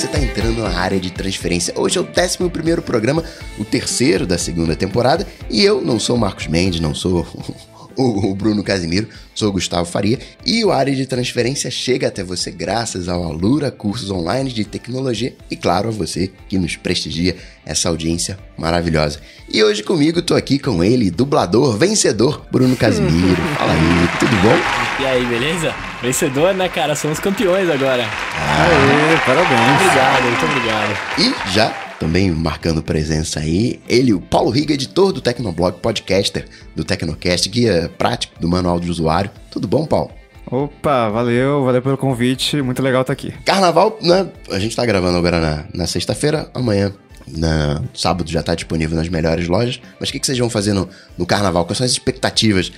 [0.00, 1.74] você está entrando na área de transferência.
[1.76, 3.22] Hoje é o 11 programa,
[3.58, 7.26] o terceiro da segunda temporada, e eu não sou Marcos Mendes, não sou
[8.00, 12.50] o, Bruno Casimiro, sou o Gustavo Faria e o área de transferência chega até você
[12.50, 17.88] graças ao Alura Cursos Online de Tecnologia e, claro, a você que nos prestigia essa
[17.88, 19.20] audiência maravilhosa.
[19.52, 23.40] E hoje comigo tô aqui com ele, dublador, vencedor, Bruno Casimiro.
[23.58, 25.02] Fala aí, tudo bom?
[25.02, 25.74] E aí, beleza?
[26.02, 26.94] Vencedor, né, cara?
[26.94, 28.04] Somos campeões agora.
[28.04, 29.80] Ah, Aê, parabéns.
[29.80, 30.98] Obrigado, muito obrigado.
[31.18, 33.78] E já também marcando presença aí.
[33.86, 38.90] Ele, o Paulo Riga, editor do Tecnoblog, podcaster do Tecnocast, guia prático do manual de
[38.90, 39.30] usuário.
[39.50, 40.10] Tudo bom, Paulo?
[40.50, 43.32] Opa, valeu, valeu pelo convite, muito legal estar aqui.
[43.44, 44.26] Carnaval, né?
[44.50, 46.90] A gente tá gravando agora na, na sexta-feira, amanhã,
[47.28, 49.78] na sábado já tá disponível nas melhores lojas.
[50.00, 51.66] Mas o que, que vocês vão fazer no, no carnaval?
[51.66, 52.72] Quais são as expectativas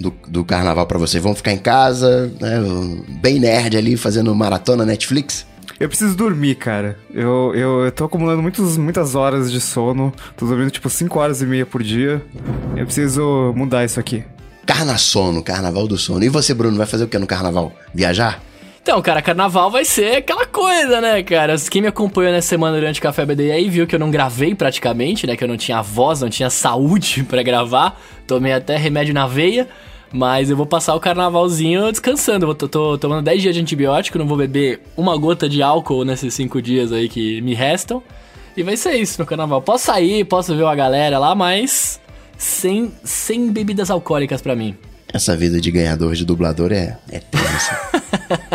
[0.00, 1.22] do, do carnaval para vocês?
[1.22, 2.60] Vão ficar em casa, né?
[3.22, 5.46] Bem nerd ali, fazendo maratona Netflix?
[5.78, 6.98] Eu preciso dormir, cara.
[7.12, 10.12] Eu, eu, eu tô acumulando muitos, muitas horas de sono.
[10.36, 12.22] Tô dormindo tipo 5 horas e meia por dia.
[12.76, 14.24] Eu preciso mudar isso aqui.
[14.64, 16.24] Carna sono, carnaval do sono.
[16.24, 17.72] E você, Bruno, vai fazer o que no carnaval?
[17.92, 18.40] Viajar?
[18.82, 21.56] Então, cara, carnaval vai ser aquela coisa, né, cara?
[21.70, 24.54] Quem me acompanhou nessa semana durante o Café BD aí viu que eu não gravei
[24.54, 25.36] praticamente, né?
[25.36, 27.98] Que eu não tinha voz, não tinha saúde para gravar.
[28.26, 29.68] Tomei até remédio na veia.
[30.14, 32.46] Mas eu vou passar o carnavalzinho descansando.
[32.46, 36.04] Eu tô, tô tomando 10 dias de antibiótico, não vou beber uma gota de álcool
[36.04, 38.00] nesses 5 dias aí que me restam.
[38.56, 39.60] E vai ser isso no carnaval.
[39.60, 42.00] Posso sair, posso ver uma galera lá, mas
[42.38, 44.76] sem, sem bebidas alcoólicas para mim.
[45.12, 47.80] Essa vida de ganhador de dublador é, é tensa.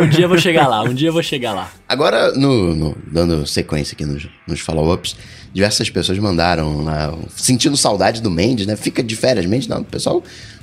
[0.00, 1.70] um dia eu vou chegar lá, um dia eu vou chegar lá.
[1.88, 5.16] Agora, no, no dando sequência aqui nos, nos follow-ups,
[5.52, 8.76] diversas pessoas mandaram lá, sentindo saudade do Mendes, né?
[8.76, 10.22] Fica de férias, Mendes, não, o pessoal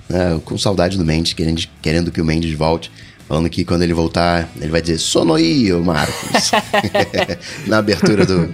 [0.09, 2.91] né, com saudade do Mendes, querendo, querendo que o Mendes volte.
[3.27, 6.49] Falando que quando ele voltar, ele vai dizer Sonoio, Marcos.
[7.67, 8.52] Na abertura do,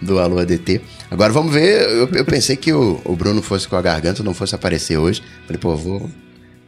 [0.00, 0.80] do Alô ADT.
[1.10, 1.82] Agora vamos ver.
[1.82, 5.20] Eu, eu pensei que o, o, Bruno fosse com a garganta, não fosse aparecer hoje.
[5.46, 6.08] Falei, pô, vou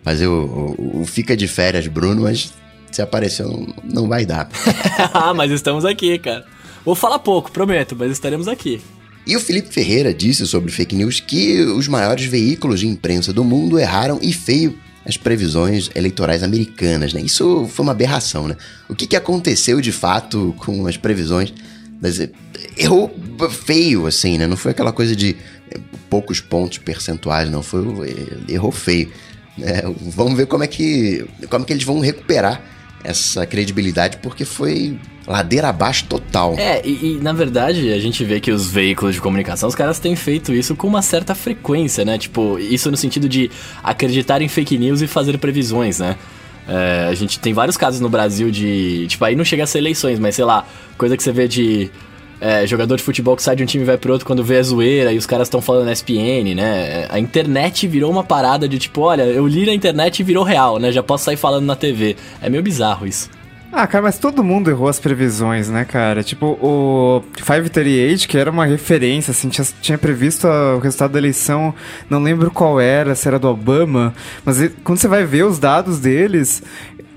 [0.03, 2.53] fazer o, o, o Fica de Férias, Bruno, mas
[2.97, 4.49] se apareceu, não, não vai dar.
[5.13, 6.47] ah, mas estamos aqui, cara.
[6.83, 8.81] Vou falar pouco, prometo, mas estaremos aqui.
[9.27, 13.45] E o Felipe Ferreira disse sobre fake news que os maiores veículos de imprensa do
[13.45, 17.21] mundo erraram e feio as previsões eleitorais americanas, né?
[17.21, 18.57] Isso foi uma aberração, né?
[18.89, 21.53] O que, que aconteceu de fato com as previsões?
[22.01, 22.19] Das...
[22.79, 23.15] Errou
[23.51, 24.47] feio, assim, né?
[24.47, 25.37] Não foi aquela coisa de
[25.71, 25.79] eh,
[26.09, 27.63] poucos pontos percentuais, não.
[27.63, 27.83] Foi
[28.49, 29.11] errou feio.
[29.61, 34.45] É, vamos ver como é que como é que eles vão recuperar essa credibilidade, porque
[34.45, 36.55] foi ladeira abaixo total.
[36.57, 39.99] É, e, e, na verdade a gente vê que os veículos de comunicação, os caras
[39.99, 42.17] têm feito isso com uma certa frequência, né?
[42.17, 43.51] Tipo, isso no sentido de
[43.83, 46.17] acreditar em fake news e fazer previsões, né?
[46.69, 49.07] É, a gente tem vários casos no Brasil de.
[49.09, 50.67] Tipo, aí não chega a ser eleições, mas sei lá,
[50.99, 51.91] coisa que você vê de
[52.41, 54.59] é, jogador de futebol que sai de um time e vai pro outro quando vê
[54.59, 57.07] a zoeira e os caras estão falando SPN, né?
[57.11, 60.79] A internet virou uma parada de tipo, olha, eu li na internet e virou real,
[60.79, 60.93] né?
[60.93, 62.17] Já posso sair falando na TV.
[62.41, 63.31] É meio bizarro isso.
[63.73, 66.23] Ah, cara, mas todo mundo errou as previsões, né, cara?
[66.23, 71.75] Tipo, o 538, que era uma referência, assim, tinha, tinha previsto o resultado da eleição,
[72.09, 74.15] não lembro qual era, se era do Obama,
[74.47, 76.63] mas quando você vai ver os dados deles,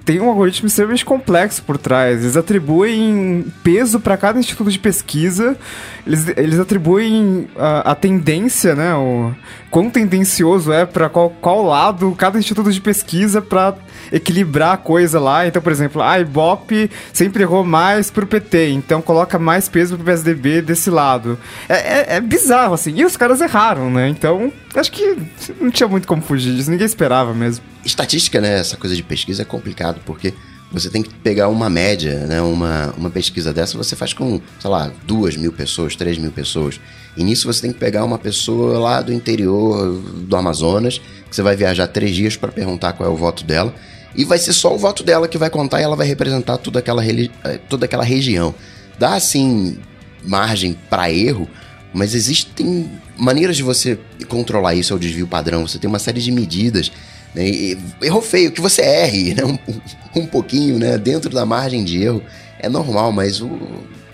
[0.10, 2.22] tem um algoritmo extremamente complexo por trás.
[2.22, 5.56] Eles atribuem peso para cada instituto de pesquisa,
[6.04, 8.96] eles, eles atribuem a, a tendência, né?
[8.96, 9.32] O
[9.70, 13.76] quão tendencioso é para qual, qual lado cada instituto de pesquisa para
[14.12, 15.46] equilibrar a coisa lá.
[15.46, 20.06] Então, por exemplo, a Ibope sempre errou mais pro PT, então coloca mais peso pro
[20.06, 21.38] PSDB desse lado.
[21.68, 22.96] É, é, é bizarro, assim.
[22.96, 24.10] E os caras erraram, né?
[24.10, 25.18] Então, acho que
[25.60, 27.64] não tinha muito como fugir disso, ninguém esperava mesmo.
[27.84, 28.60] Estatística, né?
[28.60, 30.34] Essa coisa de pesquisa é complicado, porque
[30.72, 32.42] você tem que pegar uma média, né?
[32.42, 36.80] Uma, uma pesquisa dessa você faz com, sei lá, duas mil pessoas, três mil pessoas.
[37.18, 41.42] E nisso você tem que pegar uma pessoa lá do interior do Amazonas, que você
[41.42, 43.74] vai viajar três dias para perguntar qual é o voto dela.
[44.16, 46.80] E vai ser só o voto dela que vai contar e ela vai representar toda
[46.80, 48.54] aquela, eh, toda aquela região.
[48.98, 49.78] Dá, assim,
[50.26, 51.48] margem para erro,
[51.94, 52.90] mas existem
[53.20, 55.68] maneiras de você controlar isso, é o desvio padrão.
[55.68, 56.92] Você tem uma série de medidas.
[57.36, 57.78] Né?
[58.02, 59.44] errou feio, que você erre né?
[59.46, 60.98] um, um pouquinho né?
[60.98, 62.24] dentro da margem de erro.
[62.60, 63.50] É normal, mas o,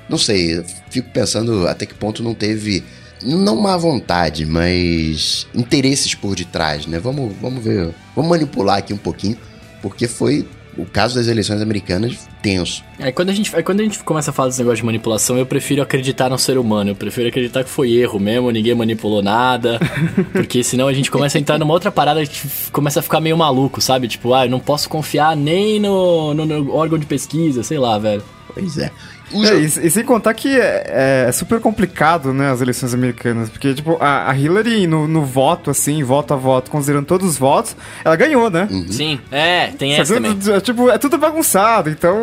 [0.10, 2.84] não sei, fico pensando até que ponto não teve
[3.24, 7.00] não má vontade, mas interesses por detrás, né?
[7.00, 9.38] Vamos, vamos ver, vamos manipular aqui um pouquinho
[9.82, 12.84] porque foi o caso das eleições americanas, tenso.
[13.00, 15.46] É, quando a, gente, quando a gente começa a falar desse negócio de manipulação, eu
[15.46, 16.92] prefiro acreditar no ser humano.
[16.92, 19.80] Eu prefiro acreditar que foi erro mesmo, ninguém manipulou nada.
[20.32, 23.38] porque senão a gente começa a entrar numa outra parada que começa a ficar meio
[23.38, 24.08] maluco, sabe?
[24.08, 27.98] Tipo, ah, eu não posso confiar nem no, no, no órgão de pesquisa, sei lá,
[27.98, 28.24] velho.
[28.54, 28.92] Pois é.
[29.34, 33.50] É, e, e, sem contar que é, é, super complicado, né, as eleições americanas.
[33.50, 37.38] Porque, tipo, a, a Hillary, no, no, voto, assim, voto a voto, considerando todos os
[37.38, 38.68] votos, ela ganhou, né?
[38.70, 38.88] Uhum.
[38.92, 40.38] Sim, é, tem essa também.
[40.48, 42.18] É, tipo, é tudo bagunçado, então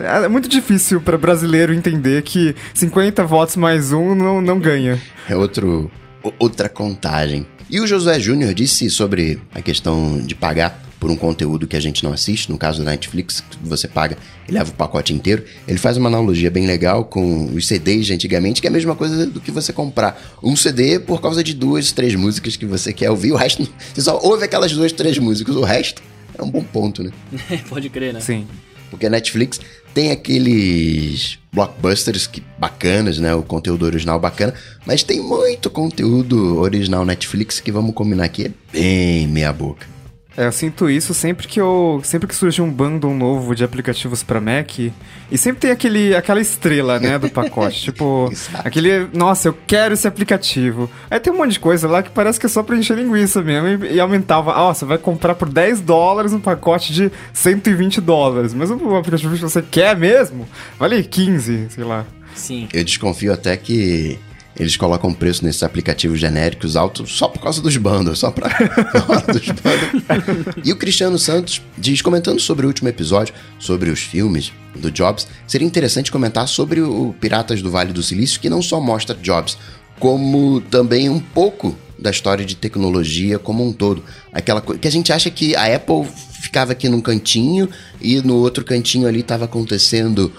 [0.00, 5.00] é, é muito difícil para brasileiro entender que 50 votos mais um não, não ganha.
[5.28, 5.90] É outro,
[6.38, 7.46] outra contagem.
[7.68, 11.80] E o Josué Júnior disse sobre a questão de pagar por um conteúdo que a
[11.80, 14.16] gente não assiste, no caso da Netflix, que você paga
[14.48, 15.42] e leva o pacote inteiro.
[15.66, 18.94] Ele faz uma analogia bem legal com os CDs de antigamente, que é a mesma
[18.94, 22.92] coisa do que você comprar um CD por causa de duas, três músicas que você
[22.92, 26.00] quer ouvir, o resto você só ouve aquelas duas, três músicas, o resto
[26.38, 27.10] é um bom ponto, né?
[27.68, 28.20] Pode crer, né?
[28.20, 28.46] Sim.
[28.88, 29.60] Porque a Netflix
[29.92, 33.34] tem aqueles blockbusters que, bacanas, né?
[33.34, 34.54] O conteúdo original bacana,
[34.86, 39.91] mas tem muito conteúdo original Netflix que vamos combinar aqui é bem meia boca.
[40.36, 42.00] É, eu sinto isso sempre que eu.
[42.04, 44.78] Sempre que surge um bundle novo de aplicativos para Mac.
[44.78, 47.82] E sempre tem aquele, aquela estrela, né, do pacote.
[47.92, 49.08] tipo, aquele.
[49.12, 50.90] Nossa, eu quero esse aplicativo.
[51.10, 53.42] Aí tem um monte de coisa lá que parece que é só pra encher linguiça
[53.42, 53.84] mesmo.
[53.84, 54.52] E, e aumentava.
[54.54, 58.54] Ah, você vai comprar por 10 dólares um pacote de 120 dólares.
[58.54, 60.48] Mas o aplicativo que você quer mesmo,
[60.78, 62.06] vale 15, sei lá.
[62.34, 62.68] Sim.
[62.72, 64.18] Eu desconfio até que
[64.58, 68.48] eles colocam preço nesses aplicativos genéricos altos só por causa dos bundles, só pra
[69.32, 70.56] dos bundles.
[70.64, 75.26] E o Cristiano Santos diz, comentando sobre o último episódio, sobre os filmes do Jobs,
[75.46, 79.56] seria interessante comentar sobre o Piratas do Vale do Silício, que não só mostra Jobs,
[79.98, 84.02] como também um pouco da história de tecnologia como um todo.
[84.32, 86.06] Aquela coisa que a gente acha que a Apple
[86.42, 87.68] ficava aqui num cantinho
[88.00, 90.32] e no outro cantinho ali estava acontecendo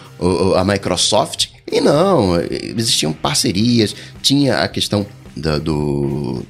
[0.55, 5.05] a Microsoft e não, existiam parcerias, tinha a questão
[5.35, 6.43] da, do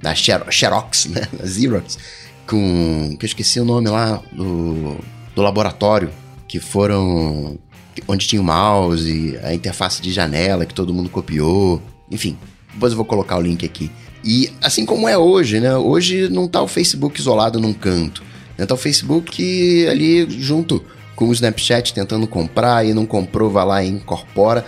[0.00, 1.98] da Xerox, né, da Xerox,
[2.46, 4.96] com que eu esqueci o nome lá do,
[5.34, 6.10] do laboratório
[6.46, 7.58] que foram
[8.06, 12.36] onde tinha o mouse, a interface de janela que todo mundo copiou, enfim.
[12.72, 13.90] Depois eu vou colocar o link aqui.
[14.24, 15.76] E assim como é hoje, né?
[15.76, 18.22] Hoje não tá o Facebook isolado num canto.
[18.56, 18.66] Né?
[18.66, 20.82] Tá o Facebook ali junto
[21.18, 24.64] com o Snapchat tentando comprar e não comprou, vai lá e incorpora.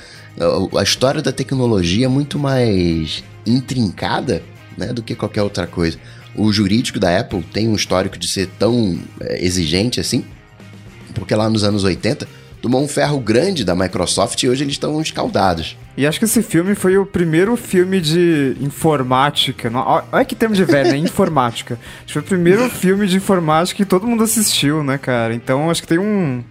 [0.77, 4.43] A história da tecnologia é muito mais intrincada
[4.77, 5.97] né, do que qualquer outra coisa.
[6.35, 10.25] O jurídico da Apple tem um histórico de ser tão é, exigente assim,
[11.15, 12.27] porque lá nos anos 80
[12.61, 15.77] tomou um ferro grande da Microsoft e hoje eles estão escaldados.
[15.97, 19.71] E acho que esse filme foi o primeiro filme de informática.
[20.13, 20.97] Olha que termo de velho, né?
[20.97, 21.79] Informática.
[21.99, 25.35] Acho que foi o primeiro filme de informática que todo mundo assistiu, né, cara?
[25.35, 26.43] Então acho que tem um,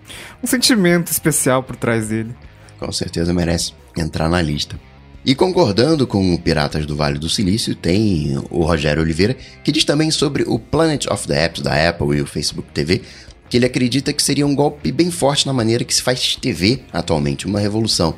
[0.44, 2.36] um sentimento especial por trás dele.
[2.80, 4.80] Com certeza merece entrar na lista.
[5.26, 9.84] E concordando com o Piratas do Vale do Silício, tem o Rogério Oliveira, que diz
[9.84, 13.02] também sobre o Planet of the Apps da Apple e o Facebook TV,
[13.50, 16.82] que ele acredita que seria um golpe bem forte na maneira que se faz TV
[16.94, 18.16] atualmente, uma revolução.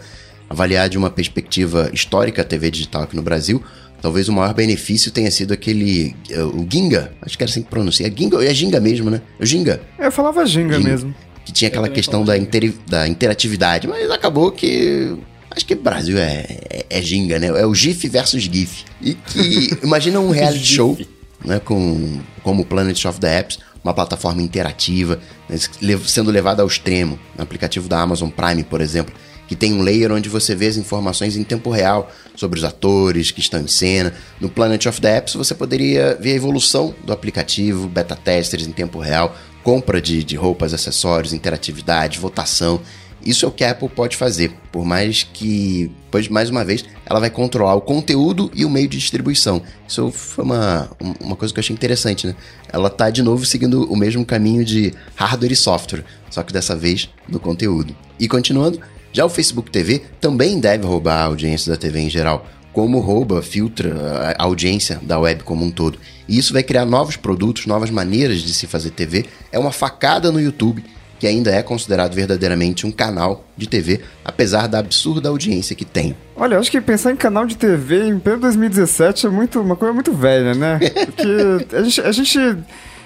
[0.49, 3.63] Avaliar de uma perspectiva histórica a TV digital aqui no Brasil,
[4.01, 6.13] talvez o maior benefício tenha sido aquele.
[6.29, 8.05] Eh, o Ginga, acho que era assim que pronuncia.
[8.05, 9.21] É Ginga, é Ginga mesmo, né?
[9.39, 9.81] É o Ginga.
[9.97, 11.15] Eu falava Ginga, Ginga mesmo.
[11.45, 15.17] Que tinha aquela questão da, inter, da interatividade, mas acabou que
[15.51, 17.47] Acho que o Brasil é, é, é, ginga, né?
[17.47, 18.85] É o GIF versus GIF.
[19.01, 20.97] E que, imagina um reality show,
[21.43, 21.59] né?
[21.59, 25.19] Com, como Planet of the Apps, uma plataforma interativa,
[25.49, 25.57] né,
[26.05, 27.19] sendo levada ao extremo.
[27.35, 29.13] No aplicativo da Amazon Prime, por exemplo,
[29.47, 33.31] que tem um layer onde você vê as informações em tempo real sobre os atores
[33.31, 34.13] que estão em cena.
[34.39, 38.71] No Planet of the Apps você poderia ver a evolução do aplicativo, beta testers em
[38.71, 42.79] tempo real, compra de, de roupas, acessórios, interatividade, votação.
[43.25, 46.83] Isso é o que a Apple pode fazer, por mais que, pois mais uma vez,
[47.05, 49.61] ela vai controlar o conteúdo e o meio de distribuição.
[49.87, 52.35] Isso foi uma, uma coisa que eu achei interessante, né?
[52.71, 56.75] Ela tá de novo seguindo o mesmo caminho de hardware e software, só que dessa
[56.75, 57.95] vez no conteúdo.
[58.19, 58.79] E continuando,
[59.13, 63.41] já o Facebook TV também deve roubar a audiência da TV em geral, como rouba,
[63.41, 65.99] filtra a audiência da web como um todo.
[66.27, 69.25] E isso vai criar novos produtos, novas maneiras de se fazer TV.
[69.51, 70.83] É uma facada no YouTube
[71.21, 76.17] que ainda é considerado verdadeiramente um canal de TV, apesar da absurda audiência que tem.
[76.35, 79.75] Olha, eu acho que pensar em canal de TV em pleno 2017 é muito, uma
[79.75, 80.79] coisa muito velha, né?
[80.79, 82.39] Porque a gente, a gente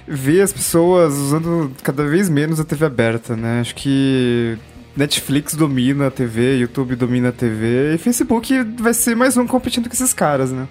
[0.08, 3.60] vê as pessoas usando cada vez menos a TV aberta, né?
[3.60, 4.58] Acho que
[4.96, 9.90] Netflix domina a TV, YouTube domina a TV e Facebook vai ser mais um competindo
[9.90, 10.70] com esses caras, né?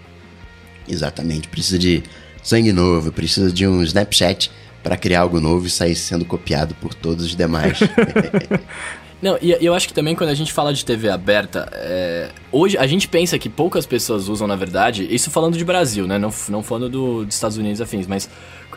[0.88, 2.02] Exatamente, precisa de
[2.42, 4.50] sangue novo, precisa de um Snapchat
[4.85, 7.81] para criar algo novo e sair sendo copiado por todos os demais.
[9.23, 12.31] Não, e eu acho que também quando a gente fala de TV aberta, é...
[12.53, 16.19] hoje a gente pensa que poucas pessoas usam, na verdade, isso falando de Brasil, né?
[16.19, 18.29] Não, não falando do, dos Estados Unidos afins, mas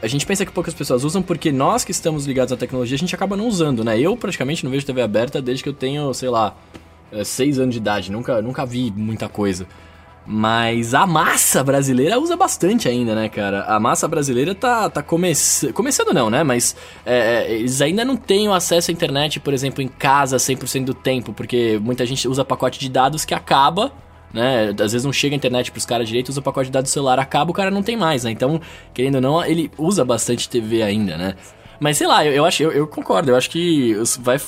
[0.02, 3.00] a gente pensa que poucas pessoas usam porque nós que estamos ligados à tecnologia, a
[3.00, 4.00] gente acaba não usando, né?
[4.00, 6.56] Eu praticamente não vejo TV aberta desde que eu tenho, sei lá,
[7.12, 9.68] é, seis anos de idade, nunca, nunca vi muita coisa.
[10.29, 13.63] Mas a massa brasileira usa bastante ainda, né, cara?
[13.63, 15.31] A massa brasileira tá, tá come...
[15.74, 16.43] começando, não, né?
[16.43, 20.84] Mas é, é, eles ainda não têm acesso à internet, por exemplo, em casa 100%
[20.84, 23.93] do tempo, porque muita gente usa pacote de dados que acaba,
[24.34, 24.69] né?
[24.72, 26.93] Às vezes não chega a internet pros caras direito, usa o pacote de dados do
[26.93, 28.31] celular, acaba, o cara não tem mais, né?
[28.31, 28.60] Então,
[28.93, 31.36] querendo ou não, ele usa bastante TV ainda, né?
[31.79, 34.39] Mas sei lá, eu, eu acho, eu, eu, concordo, eu acho que vai.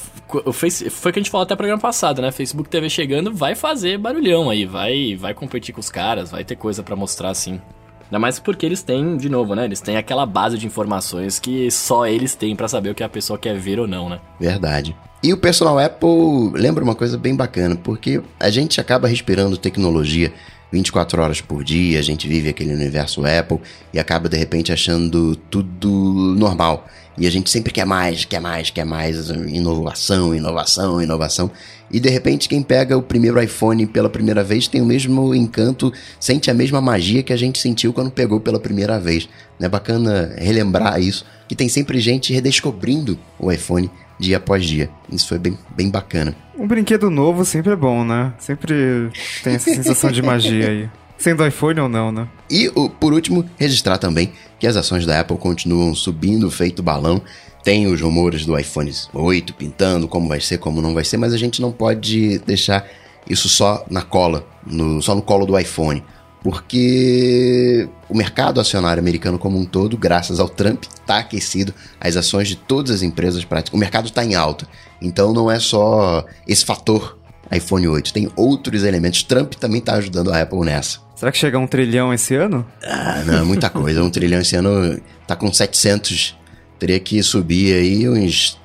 [0.46, 2.32] O face, foi o que a gente falou até no programa passado, né?
[2.32, 6.56] Facebook TV chegando vai fazer barulhão aí, vai, vai competir com os caras, vai ter
[6.56, 7.60] coisa para mostrar assim.
[8.06, 9.66] Ainda mais porque eles têm, de novo, né?
[9.66, 13.10] Eles têm aquela base de informações que só eles têm para saber o que a
[13.10, 14.20] pessoa quer ver ou não, né?
[14.40, 14.96] Verdade.
[15.22, 20.34] E o personal Apple lembra uma coisa bem bacana, porque a gente acaba respirando tecnologia
[20.72, 23.60] 24 horas por dia, a gente vive aquele universo Apple
[23.94, 25.90] e acaba de repente achando tudo
[26.38, 26.88] normal.
[27.20, 31.52] E a gente sempre quer mais, quer mais, quer mais, inovação, inovação, inovação.
[31.92, 35.92] E de repente quem pega o primeiro iPhone pela primeira vez tem o mesmo encanto,
[36.20, 39.28] sente a mesma magia que a gente sentiu quando pegou pela primeira vez.
[39.60, 44.90] É bacana relembrar isso, que tem sempre gente redescobrindo o iPhone dia após dia.
[45.12, 46.36] Isso foi bem, bem bacana.
[46.58, 48.34] Um brinquedo novo sempre é bom, né?
[48.38, 49.10] Sempre
[49.44, 50.90] tem essa sensação de magia aí.
[51.20, 52.30] Sendo iPhone ou não, né?
[52.50, 57.22] E, por último, registrar também que as ações da Apple continuam subindo feito balão.
[57.62, 61.34] Tem os rumores do iPhone 8 pintando, como vai ser, como não vai ser, mas
[61.34, 62.88] a gente não pode deixar
[63.30, 66.02] isso só na cola, no, só no colo do iPhone.
[66.42, 71.74] Porque o mercado acionário americano como um todo, graças ao Trump, está aquecido.
[72.00, 74.66] As ações de todas as empresas o mercado está em alta.
[75.02, 77.19] Então não é só esse fator
[77.52, 79.24] iPhone 8, tem outros elementos.
[79.24, 81.00] Trump também está ajudando a Apple nessa.
[81.16, 82.66] Será que chega a um trilhão esse ano?
[82.84, 84.04] Ah, não, é muita coisa.
[84.04, 86.38] um trilhão esse ano tá com 700.
[86.78, 88.58] Teria que subir aí uns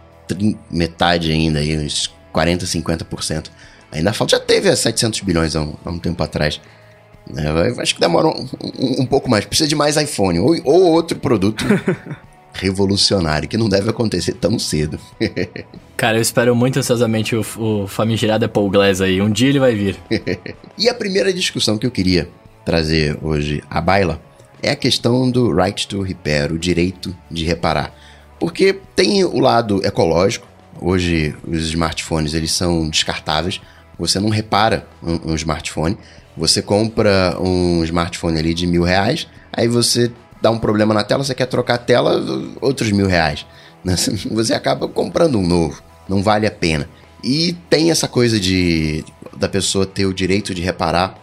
[0.70, 3.46] metade ainda, aí, uns 40, 50%.
[3.92, 6.60] Ainda falta, já teve 700 bilhões há um, há um tempo atrás.
[7.36, 9.44] É, acho que demora um, um, um, pouco mais.
[9.44, 11.64] Precisa de mais iPhone ou, ou outro produto
[12.54, 14.98] revolucionário, que não deve acontecer tão cedo.
[15.96, 19.20] Cara, eu espero muito ansiosamente o, o famigerado Apple Glass aí.
[19.20, 19.96] Um dia ele vai vir.
[20.78, 22.28] e a primeira discussão que eu queria
[22.64, 24.20] trazer hoje à baila
[24.62, 27.94] é a questão do right to repair, o direito de reparar.
[28.38, 30.46] Porque tem o lado ecológico,
[30.80, 33.60] hoje os smartphones eles são descartáveis,
[33.98, 35.96] você não repara um, um smartphone,
[36.36, 40.10] você compra um smartphone ali de mil reais, aí você
[40.40, 42.22] dá um problema na tela, você quer trocar a tela,
[42.60, 43.46] outros mil reais.
[43.84, 43.94] Né?
[44.32, 46.88] Você acaba comprando um novo, não vale a pena.
[47.22, 49.04] E tem essa coisa de
[49.36, 51.18] da pessoa ter o direito de reparar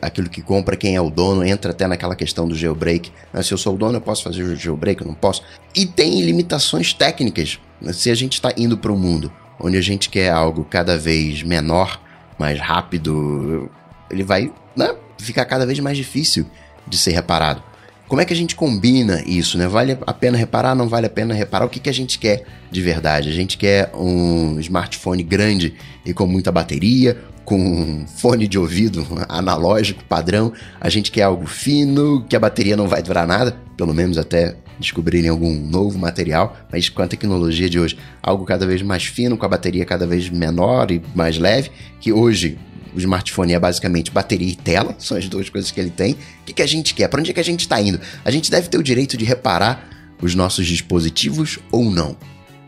[0.00, 3.10] aquilo que compra, quem é o dono, entra até naquela questão do jailbreak.
[3.32, 3.42] Né?
[3.42, 5.42] Se eu sou o dono, eu posso fazer o jailbreak, eu não posso.
[5.74, 7.58] E tem limitações técnicas.
[7.80, 7.92] Né?
[7.92, 11.42] Se a gente está indo para um mundo onde a gente quer algo cada vez
[11.42, 12.00] menor,
[12.38, 13.70] mais rápido,
[14.10, 16.46] ele vai né, ficar cada vez mais difícil
[16.86, 17.62] de ser reparado.
[18.10, 19.68] Como é que a gente combina isso, né?
[19.68, 21.64] Vale a pena reparar, não vale a pena reparar?
[21.64, 23.28] O que, que a gente quer de verdade?
[23.28, 25.74] A gente quer um smartphone grande
[26.04, 30.52] e com muita bateria, com fone de ouvido analógico, padrão.
[30.80, 34.56] A gente quer algo fino, que a bateria não vai durar nada, pelo menos até
[34.80, 39.36] descobrirem algum novo material, mas com a tecnologia de hoje, algo cada vez mais fino,
[39.36, 42.58] com a bateria cada vez menor e mais leve, que hoje
[42.94, 46.12] o smartphone é basicamente bateria e tela, são as duas coisas que ele tem.
[46.12, 46.16] O
[46.46, 47.08] que, que a gente quer?
[47.08, 48.00] Para onde é que a gente está indo?
[48.24, 49.88] A gente deve ter o direito de reparar
[50.22, 52.16] os nossos dispositivos ou não?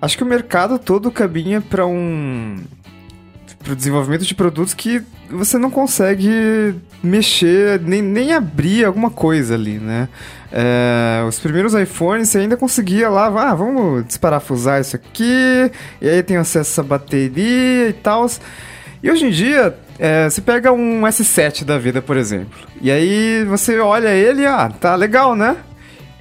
[0.00, 2.56] Acho que o mercado todo caminha para um
[3.62, 9.54] para o desenvolvimento de produtos que você não consegue mexer, nem, nem abrir alguma coisa
[9.54, 10.08] ali, né?
[10.50, 16.22] É, os primeiros iPhones você ainda conseguia lá, ah, vamos desparafusar isso aqui, e aí
[16.22, 18.28] tem acesso a bateria e tal.
[19.02, 23.44] E hoje em dia, é, você pega um S7 da vida, por exemplo, e aí
[23.44, 25.56] você olha ele, ah, tá legal, né?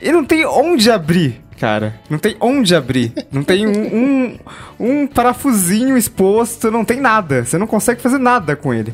[0.01, 1.93] E não tem onde abrir cara.
[2.09, 3.13] Não tem onde abrir.
[3.31, 4.39] Não tem um, um,
[4.79, 7.45] um, parafusinho exposto, não tem nada.
[7.45, 8.91] Você não consegue fazer nada com ele.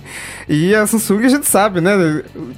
[0.50, 1.94] E a Samsung, a gente sabe, né?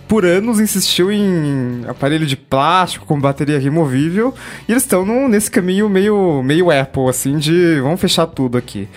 [0.08, 4.34] Por anos insistiu em aparelho de plástico com bateria removível.
[4.68, 8.88] E eles estão nesse caminho meio, meio Apple, assim, de vamos fechar tudo aqui.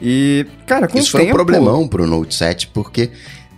[0.00, 3.10] E, cara, com Isso o foi um problemão pro Note 7, porque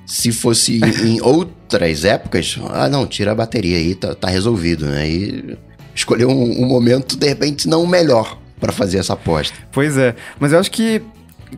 [0.05, 5.09] se fosse em outras épocas, ah, não, tira a bateria aí, tá, tá resolvido, né?
[5.09, 5.59] E
[5.95, 9.57] escolheu um, um momento, de repente, não o melhor para fazer essa aposta.
[9.71, 11.03] Pois é, mas eu acho que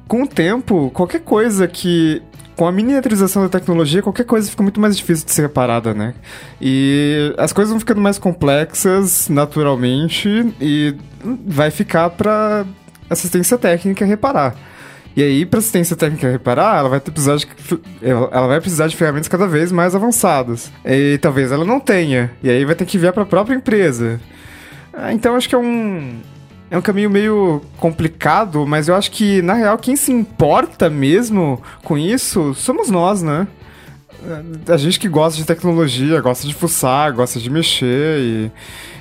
[0.08, 2.22] com o tempo, qualquer coisa que
[2.56, 6.14] com a miniaturização da tecnologia, qualquer coisa fica muito mais difícil de ser reparada, né?
[6.60, 10.28] E as coisas vão ficando mais complexas naturalmente
[10.60, 10.94] e
[11.46, 12.64] vai ficar para
[13.10, 14.54] assistência técnica reparar.
[15.16, 17.46] E aí, para assistência técnica reparar, ela vai precisar de,
[18.02, 20.72] ela vai precisar de ferramentas cada vez mais avançadas.
[20.84, 22.32] E talvez ela não tenha.
[22.42, 24.20] E aí vai ter que enviar para a própria empresa.
[24.92, 26.20] Ah, então acho que é um
[26.70, 31.62] é um caminho meio complicado, mas eu acho que na real quem se importa mesmo
[31.84, 33.46] com isso somos nós, né?
[34.66, 38.52] A gente que gosta de tecnologia, gosta de fuçar, gosta de mexer e,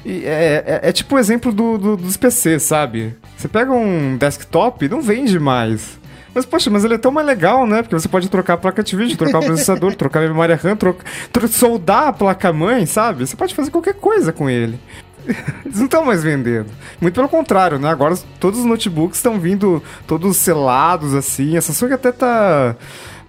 [0.05, 3.15] e é, é, é, tipo o exemplo do, do, dos PCs, sabe?
[3.37, 5.97] Você pega um desktop, não vende mais.
[6.33, 7.81] Mas, poxa, mas ele é tão mais legal, né?
[7.81, 10.75] Porque você pode trocar a placa de vídeo, trocar o processador, trocar a memória RAM,
[10.75, 11.05] troca,
[11.47, 13.25] soldar a placa-mãe, sabe?
[13.25, 14.79] Você pode fazer qualquer coisa com ele.
[15.65, 16.67] Eles não estão mais vendendo.
[16.99, 17.89] Muito pelo contrário, né?
[17.89, 21.55] Agora todos os notebooks estão vindo todos selados, assim.
[21.55, 22.75] A Samsung até tá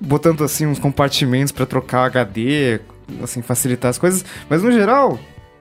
[0.00, 2.80] botando, assim, uns compartimentos para trocar HD,
[3.22, 4.24] assim, facilitar as coisas.
[4.48, 5.18] Mas, no geral,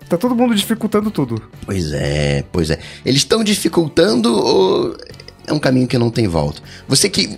[0.10, 1.42] tá todo mundo dificultando tudo.
[1.66, 2.80] Pois é, pois é.
[3.06, 4.98] Eles estão dificultando ou
[5.54, 6.62] é um caminho que não tem volta?
[6.88, 7.38] Você que...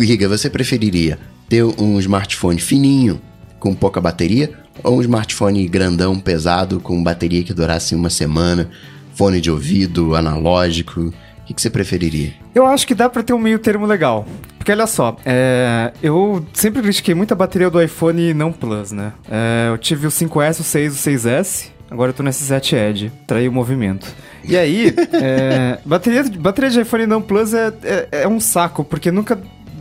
[0.00, 3.20] Giga, você preferiria ter um smartphone fininho,
[3.58, 8.68] com pouca bateria, ou um smartphone grandão, pesado, com bateria que durasse uma semana,
[9.14, 11.00] fone de ouvido, analógico?
[11.00, 11.12] O
[11.46, 12.34] que, que você preferiria?
[12.54, 14.26] Eu acho que dá para ter um meio termo legal.
[14.58, 19.12] Porque olha só, é, eu sempre critiquei muito a bateria do iPhone não Plus, né?
[19.30, 23.12] É, eu tive o 5S, o 6, o 6S, agora eu tô no S7 Edge,
[23.28, 24.12] traí o movimento.
[24.48, 29.10] E aí, é, bateria, bateria de iPhone não Plus é, é, é um saco, porque
[29.10, 29.38] nunca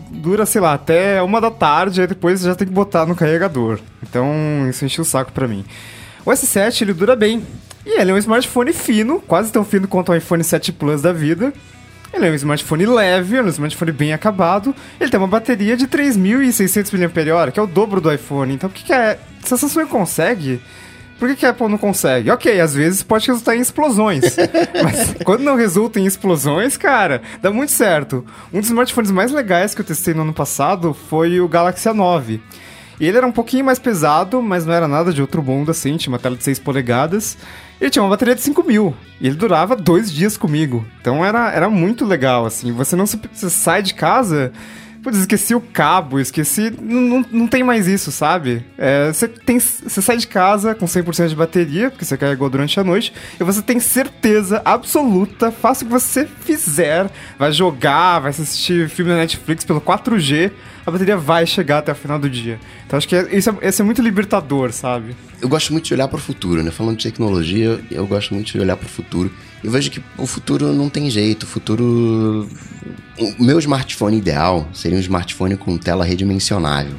[0.10, 3.79] dura, sei lá, até uma da tarde, aí depois já tem que botar no carregador.
[4.01, 5.63] Então, isso enche o saco pra mim.
[6.25, 7.43] O S7, ele dura bem.
[7.86, 11.13] E ele é um smartphone fino, quase tão fino quanto o iPhone 7 Plus da
[11.13, 11.53] vida.
[12.12, 14.74] Ele é um smartphone leve, é um smartphone bem acabado.
[15.00, 18.53] Ele tem uma bateria de 3.600 mAh, que é o dobro do iPhone.
[18.53, 19.19] Então, o que, que é?
[19.43, 20.60] Se a Samsung consegue,
[21.17, 22.29] por que, que a Apple não consegue?
[22.29, 24.36] Ok, às vezes pode resultar em explosões.
[24.84, 28.25] mas quando não resulta em explosões, cara, dá muito certo.
[28.54, 32.39] Um dos smartphones mais legais que eu testei no ano passado foi o Galaxy A9.
[32.99, 35.97] E ele era um pouquinho mais pesado, mas não era nada de outro mundo assim,
[35.97, 37.38] tinha uma tela de 6 polegadas.
[37.80, 38.95] E tinha uma bateria de 5 mil.
[39.19, 40.86] E ele durava dois dias comigo.
[41.01, 42.71] Então era, era muito legal, assim.
[42.71, 44.54] Você não se, você sai de casa
[45.06, 46.74] Putz, esqueci o cabo, esqueci.
[46.82, 48.65] Não, não, tem mais isso, sabe?
[48.76, 52.84] É, você, você sai de casa com 100% de bateria, porque você carregou durante a
[52.84, 58.89] noite, e você tem certeza absoluta, faça o que você fizer, vai jogar, vai assistir
[58.89, 60.52] filme na Netflix pelo 4G,
[60.84, 62.60] a bateria vai chegar até o final do dia.
[62.88, 65.15] Então acho que é, isso, é, isso é muito libertador, sabe?
[65.39, 66.72] Eu gosto muito de olhar para o futuro, né?
[66.72, 69.32] Falando de tecnologia, eu gosto muito de olhar para o futuro.
[69.63, 72.50] Eu vejo que o futuro não tem jeito, o futuro
[73.17, 76.95] o meu smartphone ideal seria um smartphone com tela redimensionável.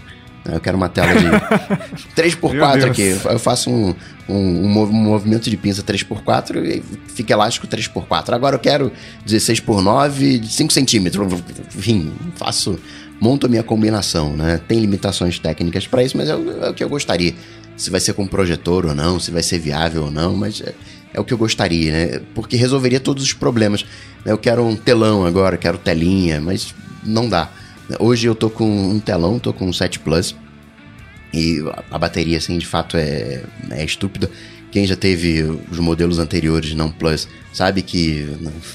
[0.52, 1.26] Eu quero uma tela de
[2.14, 3.16] 3x4 aqui.
[3.24, 3.94] Eu faço um,
[4.28, 8.32] um, um, movimento de pinça 3x4 e fica elástico 3x4.
[8.32, 8.92] Agora eu quero
[9.26, 11.32] 16x9, 5 centímetros.
[11.76, 12.78] Enfim, faço.
[13.18, 14.60] Monto a minha combinação, né?
[14.68, 17.34] Tem limitações técnicas para isso, mas é o, é o, que eu gostaria.
[17.74, 20.62] Se vai ser com projetor ou não, se vai ser viável ou não, mas
[21.16, 22.20] é, o que eu gostaria, né?
[22.34, 23.84] Porque resolveria todos os problemas.
[24.24, 27.50] Eu quero um telão agora, quero telinha, mas não dá.
[27.98, 30.36] Hoje eu tô com um telão, tô com um 7 Plus.
[31.32, 34.30] E a bateria, assim, de fato é, é estúpida.
[34.70, 38.28] Quem já teve os modelos anteriores não Plus sabe que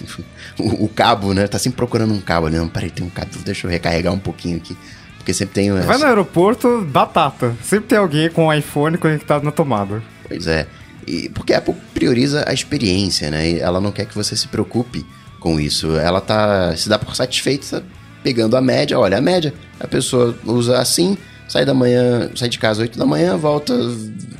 [0.58, 1.48] o, o, cabo, né?
[1.48, 2.58] Tá sempre procurando um cabo ali.
[2.58, 4.76] Não, peraí, tem um cabo, deixa eu recarregar um pouquinho aqui.
[5.18, 5.72] Porque sempre tem.
[5.72, 7.56] Vai no aeroporto, batata.
[7.62, 10.02] Sempre tem alguém com um iPhone conectado na tomada.
[10.28, 10.66] Pois é.
[11.08, 13.52] E porque a Apple prioriza a experiência, né?
[13.52, 15.06] E ela não quer que você se preocupe
[15.40, 15.96] com isso.
[15.96, 17.84] Ela tá se dá por satisfeita
[18.24, 19.00] pegando a média.
[19.00, 23.06] Olha, a média, a pessoa usa assim, sai da manhã, sai de casa 8 da
[23.06, 23.74] manhã, volta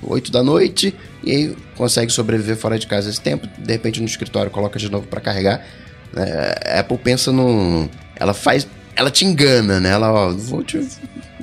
[0.04, 3.48] 8 da noite e aí consegue sobreviver fora de casa esse tempo.
[3.58, 5.66] De repente no escritório coloca de novo para carregar.
[6.16, 9.90] É, a Apple pensa no, ela faz, ela te engana, né?
[9.90, 10.80] Ela, ó, vou te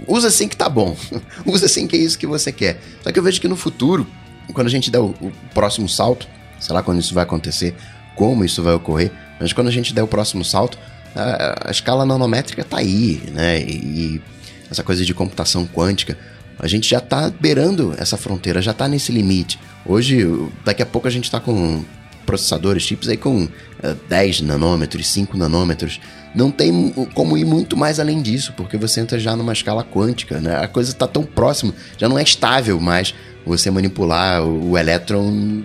[0.07, 0.96] usa assim que tá bom.
[1.44, 2.81] usa assim que é isso que você quer.
[3.02, 4.07] Só que eu vejo que no futuro
[4.53, 6.27] quando a gente der o, o próximo salto,
[6.59, 7.75] sei lá quando isso vai acontecer,
[8.15, 10.79] como isso vai ocorrer, mas quando a gente der o próximo salto,
[11.15, 13.61] a, a escala nanométrica está aí, né?
[13.61, 14.23] E, e,
[14.71, 16.19] essa coisa de computação quântica,
[16.59, 19.59] a gente já está beirando essa fronteira, já está nesse limite.
[19.87, 20.27] Hoje,
[20.65, 21.83] daqui a pouco a gente está com
[22.27, 23.51] processadores, chips aí com uh,
[23.83, 25.99] eh, 10 nanômetros, 5 nanômetros.
[26.35, 30.41] Não tem como ir muito mais além disso, porque você entra já numa escala quântica,
[30.41, 30.57] né?
[30.57, 33.14] A coisa está tão próxima, já não é estável mais
[33.45, 35.62] você manipular o, o elétron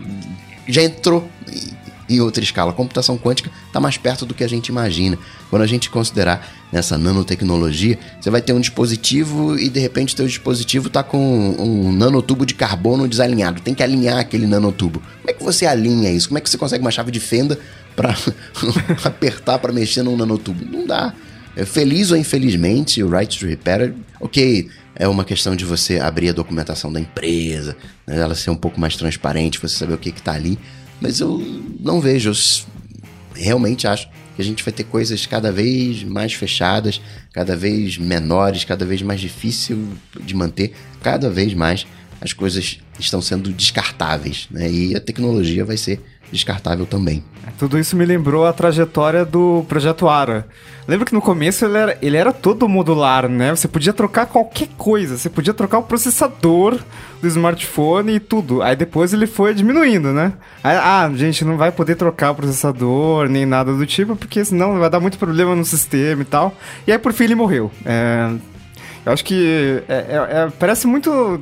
[0.68, 1.28] já entrou
[2.10, 2.72] em outra escala.
[2.72, 5.18] A computação quântica está mais perto do que a gente imagina.
[5.50, 10.26] Quando a gente considerar nessa nanotecnologia, você vai ter um dispositivo e de repente seu
[10.26, 13.62] dispositivo está com um nanotubo de carbono desalinhado.
[13.62, 15.00] Tem que alinhar aquele nanotubo.
[15.00, 16.28] Como é que você alinha isso?
[16.30, 17.60] Como é que você consegue uma chave de fenda
[17.96, 18.16] para
[19.04, 20.66] apertar para mexer num nanotubo?
[20.66, 21.14] Não dá.
[21.56, 26.30] É, feliz ou infelizmente, o Right to Repair, ok, é uma questão de você abrir
[26.30, 27.76] a documentação da empresa,
[28.06, 30.58] né, ela ser um pouco mais transparente, você saber o que está ali.
[31.00, 31.40] Mas eu
[31.80, 32.36] não vejo, eu
[33.36, 37.02] realmente acho que a gente vai ter coisas cada vez mais fechadas,
[37.32, 39.90] cada vez menores, cada vez mais difícil
[40.22, 41.86] de manter, cada vez mais
[42.20, 44.72] as coisas estão sendo descartáveis, né?
[44.72, 46.00] E a tecnologia vai ser
[46.32, 47.24] descartável também.
[47.58, 50.48] Tudo isso me lembrou a trajetória do projeto Ara.
[50.88, 53.56] Lembra que no começo ele era, ele era todo modular, né?
[53.56, 56.78] Você podia trocar qualquer coisa, você podia trocar o processador
[57.22, 58.62] do smartphone e tudo.
[58.62, 60.34] Aí depois ele foi diminuindo, né?
[60.64, 64.78] Aí, ah, gente, não vai poder trocar o processador nem nada do tipo, porque senão
[64.80, 66.54] vai dar muito problema no sistema e tal.
[66.86, 67.72] E aí por fim ele morreu.
[67.86, 68.30] É,
[69.06, 71.42] eu acho que é, é, é parece muito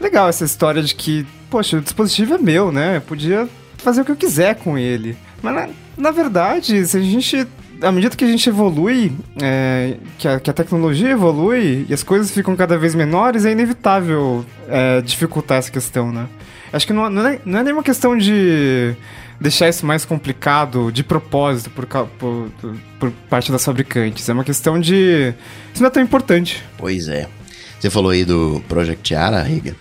[0.00, 2.98] legal essa história de que, poxa, o dispositivo é meu, né?
[2.98, 5.16] Eu podia fazer o que eu quiser com ele.
[5.42, 7.46] Mas na, na verdade, se a gente
[7.82, 12.02] à medida que a gente evolui, é, que, a, que, a, tecnologia evolui e as
[12.02, 16.26] coisas ficam cada vez menores, é inevitável é, dificultar essa questão, né?
[16.72, 18.94] Acho que não, não, é, não é nenhuma questão de
[19.40, 22.50] deixar isso mais complicado de propósito por, por,
[22.98, 24.28] por, parte das fabricantes.
[24.28, 25.34] É uma questão de.
[25.72, 26.62] Isso não é tão importante.
[26.76, 27.28] Pois é.
[27.78, 29.76] Você falou aí do Project Ara, Riga.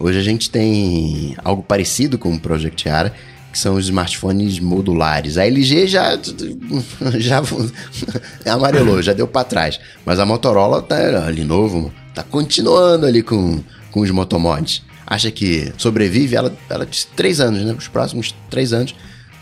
[0.00, 3.12] Hoje a gente tem algo parecido com o Project Ara,
[3.50, 5.36] que são os smartphones modulares.
[5.36, 6.18] A LG já
[7.18, 7.42] já
[8.46, 13.60] amarelou, já deu para trás, mas a Motorola tá ali novo, tá continuando ali com,
[13.90, 14.82] com os motomods.
[15.06, 16.36] Acha que sobrevive?
[16.36, 17.72] Ela, ela disse três anos, né?
[17.72, 18.94] Os próximos três anos,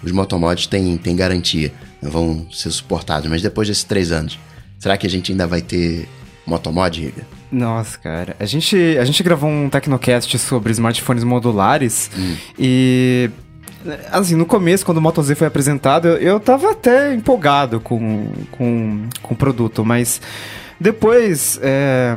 [0.03, 3.29] os motomods têm, têm garantia, vão ser suportados.
[3.29, 4.38] Mas depois desses três anos,
[4.79, 6.09] será que a gente ainda vai ter
[6.46, 7.26] motomod, Riga?
[7.50, 8.37] Nossa, cara.
[8.38, 12.37] A gente, a gente gravou um Tecnocast sobre smartphones modulares hum.
[12.59, 13.30] e
[14.11, 18.32] Assim, no começo, quando o Moto Z foi apresentado, eu, eu tava até empolgado com,
[18.50, 20.20] com, com o produto, mas
[20.80, 22.16] depois, é,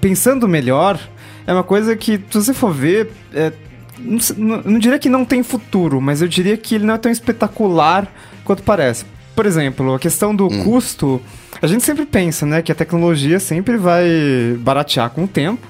[0.00, 0.98] pensando melhor,
[1.46, 3.52] é uma coisa que, se você for ver, é,
[3.98, 7.12] não, não, diria que não tem futuro, mas eu diria que ele não é tão
[7.12, 8.12] espetacular
[8.44, 9.04] quanto parece.
[9.34, 10.64] Por exemplo, a questão do hum.
[10.64, 11.20] custo,
[11.60, 14.08] a gente sempre pensa, né, que a tecnologia sempre vai
[14.58, 15.66] baratear com o tempo,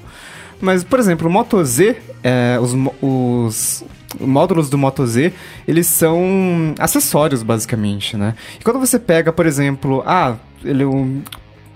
[0.61, 3.83] mas, por exemplo, o Moto Z, é, os, os
[4.19, 5.33] módulos do Moto Z,
[5.67, 8.35] eles são acessórios, basicamente, né?
[8.59, 11.21] E quando você pega, por exemplo, ah, ele é um,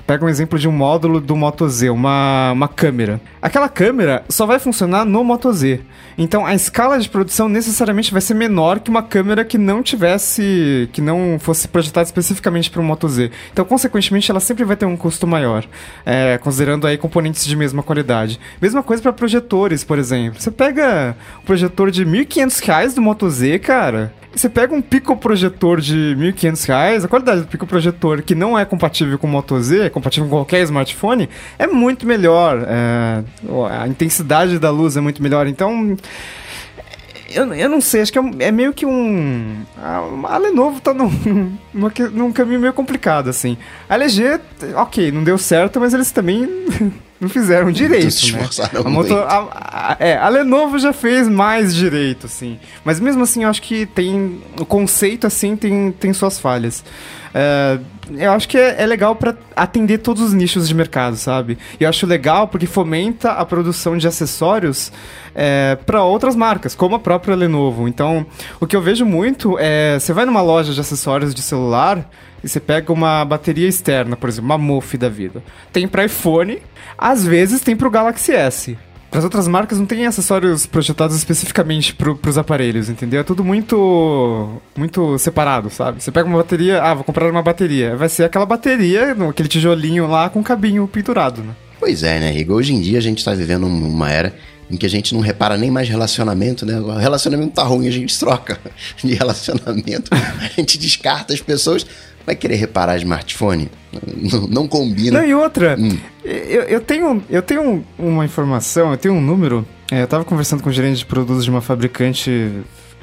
[0.05, 3.19] pega um exemplo de um módulo do Moto Z, uma, uma câmera.
[3.41, 5.81] Aquela câmera só vai funcionar no Moto Z.
[6.17, 10.89] Então a escala de produção necessariamente vai ser menor que uma câmera que não tivesse,
[10.93, 13.31] que não fosse projetada especificamente para o Moto Z.
[13.51, 15.65] Então, consequentemente, ela sempre vai ter um custo maior,
[16.05, 18.39] é, considerando aí componentes de mesma qualidade.
[18.61, 20.41] Mesma coisa para projetores, por exemplo.
[20.41, 25.15] Você pega um projetor de R$ 1.500 do Moto Z, cara, você pega um pico
[25.15, 29.29] projetor de R$ 1.500, a qualidade do pico projetor que não é compatível com o
[29.29, 32.65] Moto Z, é compatível com qualquer smartphone, é muito melhor.
[32.67, 33.23] É,
[33.71, 35.47] a intensidade da luz é muito melhor.
[35.47, 35.95] Então,
[37.35, 39.63] eu, eu não sei, acho que é, é meio que um.
[39.77, 41.09] A, a Lenovo tá num,
[41.73, 43.57] numa, num caminho meio complicado, assim.
[43.89, 44.39] A LG,
[44.75, 46.47] ok, não deu certo, mas eles também
[47.19, 48.11] não fizeram direito.
[48.11, 48.47] Se né?
[48.73, 52.59] a, motor, a, a, é, a Lenovo já fez mais direito, assim.
[52.85, 54.41] Mas mesmo assim, eu acho que tem.
[54.59, 56.85] O conceito, assim, tem, tem suas falhas.
[57.33, 57.79] É,
[58.11, 61.57] eu acho que é, é legal para atender todos os nichos de mercado, sabe?
[61.79, 64.91] E eu acho legal porque fomenta a produção de acessórios
[65.33, 67.87] é, para outras marcas, como a própria Lenovo.
[67.87, 68.25] Então,
[68.59, 69.97] o que eu vejo muito é.
[69.99, 72.09] Você vai numa loja de acessórios de celular
[72.43, 75.43] e você pega uma bateria externa, por exemplo, uma MOF da vida.
[75.73, 76.61] Tem para iPhone,
[76.97, 78.77] às vezes tem para o Galaxy S.
[79.15, 83.21] As outras marcas não tem acessórios projetados especificamente para os aparelhos, entendeu?
[83.21, 86.03] É tudo muito muito separado, sabe?
[86.03, 87.95] Você pega uma bateria, ah, vou comprar uma bateria.
[87.95, 91.55] Vai ser aquela bateria, aquele tijolinho lá com cabinho pendurado, né?
[91.79, 92.53] Pois é, né, Rigo?
[92.53, 94.35] Hoje em dia a gente está vivendo uma era
[94.69, 96.77] em que a gente não repara nem mais relacionamento, né?
[96.79, 98.59] O relacionamento tá ruim, a gente troca
[99.01, 101.85] de relacionamento, a gente descarta as pessoas.
[102.25, 103.69] Vai querer reparar smartphone?
[104.31, 105.19] Não, não combina.
[105.19, 105.97] Não, e outra, hum.
[106.23, 109.65] eu, eu, tenho, eu tenho uma informação, eu tenho um número.
[109.91, 112.51] É, eu estava conversando com o gerente de produtos de uma fabricante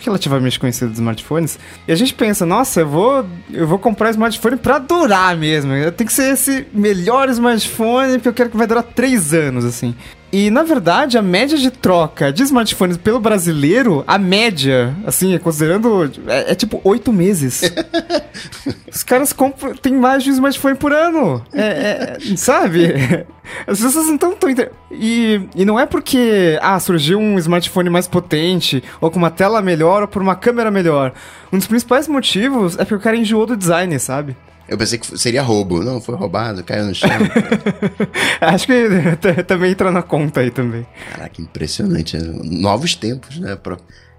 [0.05, 1.59] relativamente conhecida de smartphones.
[1.87, 5.73] E a gente pensa, nossa, eu vou, eu vou comprar smartphone para durar mesmo.
[5.93, 9.95] Tem que ser esse melhor smartphone porque eu quero que vai durar três anos, assim.
[10.33, 16.11] E, na verdade, a média de troca de smartphones pelo brasileiro, a média, assim, considerando,
[16.27, 17.61] é, é tipo oito meses.
[18.91, 21.45] Os caras compram, tem mais de um smartphone por ano.
[21.53, 22.95] É, é, sabe?
[23.67, 24.49] As pessoas não estão tão...
[24.91, 29.61] E, e não é porque, ah, surgiu um smartphone mais potente, ou com uma tela
[29.61, 31.13] melhor, ou por uma câmera melhor.
[31.53, 34.35] Um dos principais motivos é porque o cara enjoou do design, sabe?
[34.69, 35.83] Eu pensei que seria roubo.
[35.83, 37.11] Não, foi roubado, caiu no chão.
[38.41, 40.87] Acho que também entra na conta aí também.
[41.11, 42.17] Caraca, impressionante.
[42.17, 43.59] Novos tempos, né?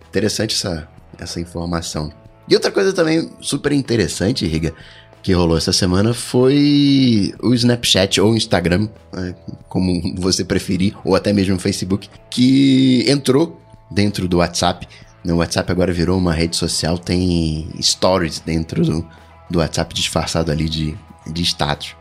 [0.09, 2.11] Interessante essa, essa informação.
[2.47, 4.73] E outra coisa também super interessante, Riga,
[5.21, 9.33] que rolou essa semana foi o Snapchat ou Instagram, né,
[9.69, 14.85] como você preferir, ou até mesmo o Facebook, que entrou dentro do WhatsApp.
[15.25, 19.07] O WhatsApp agora virou uma rede social, tem stories dentro do,
[19.49, 21.95] do WhatsApp disfarçado ali de, de status.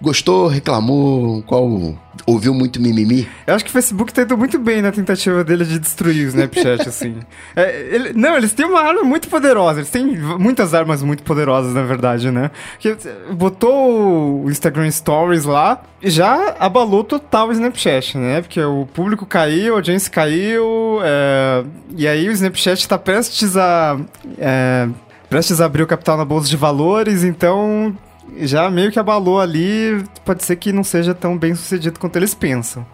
[0.00, 0.46] Gostou?
[0.46, 1.42] Reclamou?
[1.42, 1.96] Qual.
[2.26, 3.26] Ouviu muito mimimi?
[3.46, 6.28] Eu acho que o Facebook tá indo muito bem na tentativa dele de destruir o
[6.28, 7.16] Snapchat, assim.
[7.54, 9.80] É, ele, não, eles têm uma arma muito poderosa.
[9.80, 10.04] Eles têm
[10.38, 12.50] muitas armas muito poderosas, na verdade, né?
[12.78, 12.94] Que
[13.32, 18.42] botou o Instagram Stories lá e já abalou total o Snapchat, né?
[18.42, 20.98] Porque o público caiu, a audiência caiu.
[21.02, 21.64] É,
[21.96, 23.98] e aí o Snapchat tá prestes a.
[24.36, 24.88] É,
[25.28, 27.96] prestes a abrir o capital na bolsa de valores, então
[28.38, 32.34] já meio que abalou ali, pode ser que não seja tão bem sucedido quanto eles
[32.34, 32.86] pensam.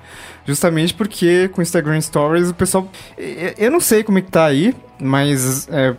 [0.46, 2.88] Justamente porque com Instagram Stories o pessoal.
[3.56, 5.94] Eu não sei como é que tá aí, mas é,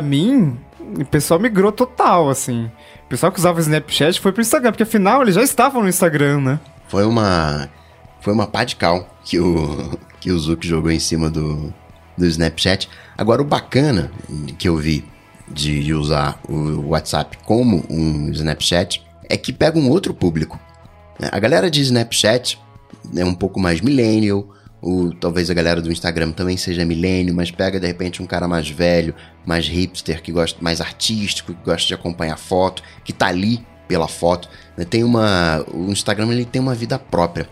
[0.00, 2.70] mim, o pessoal migrou total, assim.
[3.04, 5.88] O pessoal que usava o Snapchat foi pro Instagram, porque afinal eles já estavam no
[5.88, 6.60] Instagram, né?
[6.88, 7.68] Foi uma.
[8.20, 11.72] Foi uma pá de cal que o, que o Zuck jogou em cima do,
[12.16, 12.88] do Snapchat.
[13.16, 14.10] Agora, o bacana
[14.58, 15.04] que eu vi
[15.50, 20.58] de usar o WhatsApp como um Snapchat é que pega um outro público.
[21.20, 22.58] A galera de Snapchat
[23.16, 24.48] é um pouco mais millennial,
[24.80, 28.46] o, talvez a galera do Instagram também seja milênio, mas pega de repente um cara
[28.46, 33.26] mais velho, mais hipster, que gosta mais artístico, que gosta de acompanhar foto, que tá
[33.26, 34.48] ali pela foto.
[34.76, 34.84] Né?
[34.84, 37.48] Tem uma, o Instagram ele tem uma vida própria.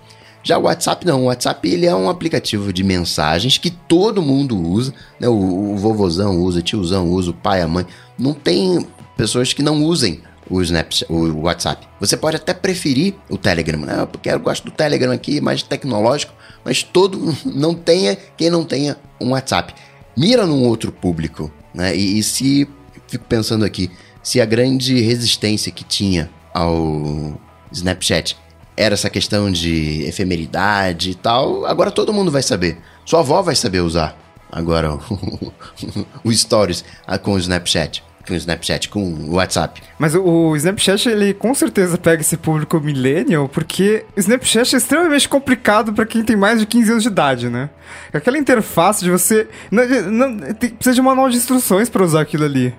[0.47, 4.57] Já o WhatsApp não, o WhatsApp ele é um aplicativo de mensagens que todo mundo
[4.57, 5.27] usa, né?
[5.27, 7.85] O, o vovozão usa, tiozão usa, o pai, a mãe.
[8.17, 11.89] Não tem pessoas que não usem o, Snapchat, o WhatsApp.
[11.99, 14.07] Você pode até preferir o Telegram, né?
[14.07, 16.33] Porque eu gosto do Telegram aqui, mais tecnológico,
[16.65, 19.75] mas todo não tenha quem não tenha um WhatsApp.
[20.17, 21.97] Mira num outro público, né?
[21.97, 22.69] E, e se
[23.09, 23.91] fico pensando aqui,
[24.23, 27.37] se a grande resistência que tinha ao
[27.73, 28.37] Snapchat
[28.77, 32.79] era essa questão de efemeridade e tal, agora todo mundo vai saber.
[33.05, 34.17] Sua avó vai saber usar
[34.51, 34.99] agora
[36.25, 38.03] o Stories ah, com o Snapchat.
[38.27, 39.81] Com o Snapchat, com o WhatsApp.
[40.01, 45.29] Mas o, Snapchat, ele com certeza pega esse público millennial, porque o Snapchat é extremamente
[45.29, 47.71] complicado para quem tem mais de 15 anos de idade, né?
[48.13, 49.49] Aquela interface de você.
[49.71, 52.75] Não, não, tem, precisa de um manual de instruções para usar aquilo ali.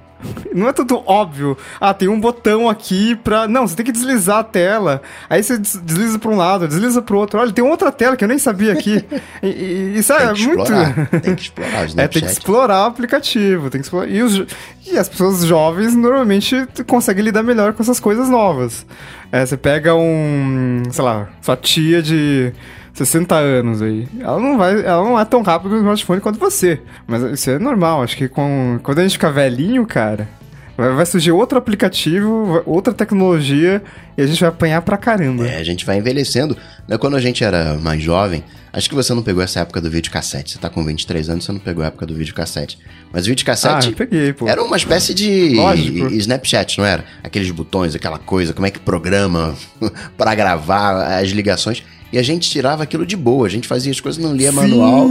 [0.53, 1.57] Não é tudo óbvio.
[1.79, 3.47] Ah, tem um botão aqui pra.
[3.47, 5.01] Não, você tem que deslizar a tela.
[5.29, 7.39] Aí você desliza pra um lado, desliza pro outro.
[7.39, 9.03] Olha, tem outra tela que eu nem sabia aqui.
[9.43, 11.21] E, tem é muito.
[11.21, 13.69] Tem que explorar o É, tem que explorar o aplicativo.
[13.69, 14.09] Tem que explorar.
[14.09, 14.45] E, os...
[14.85, 18.85] e as pessoas jovens normalmente conseguem lidar melhor com essas coisas novas.
[19.31, 20.83] É, você pega um.
[20.89, 22.53] sei lá, sua tia de
[22.97, 24.07] 60 anos aí.
[24.19, 26.81] Ela não vai, ela não é tão rápida no smartphone quanto você.
[27.05, 30.27] Mas isso é normal, acho que com, quando a gente ficar velhinho, cara,
[30.75, 33.83] vai, vai surgir outro aplicativo, outra tecnologia
[34.17, 35.47] e a gente vai apanhar pra caramba.
[35.47, 36.57] É, a gente vai envelhecendo.
[36.87, 36.97] Né?
[36.97, 40.53] Quando a gente era mais jovem, acho que você não pegou essa época do videocassete.
[40.53, 42.79] Você tá com 23 anos, você não pegou a época do videocassete.
[43.13, 44.47] Mas o videocassete ah, peguei, pô.
[44.47, 46.07] era uma espécie de Lógico.
[46.13, 47.05] Snapchat, não era?
[47.23, 49.55] Aqueles botões, aquela coisa, como é que programa
[50.17, 51.83] para gravar as ligações.
[52.11, 54.55] E a gente tirava aquilo de boa, a gente fazia as coisas, não lia Sim.
[54.55, 55.07] manual,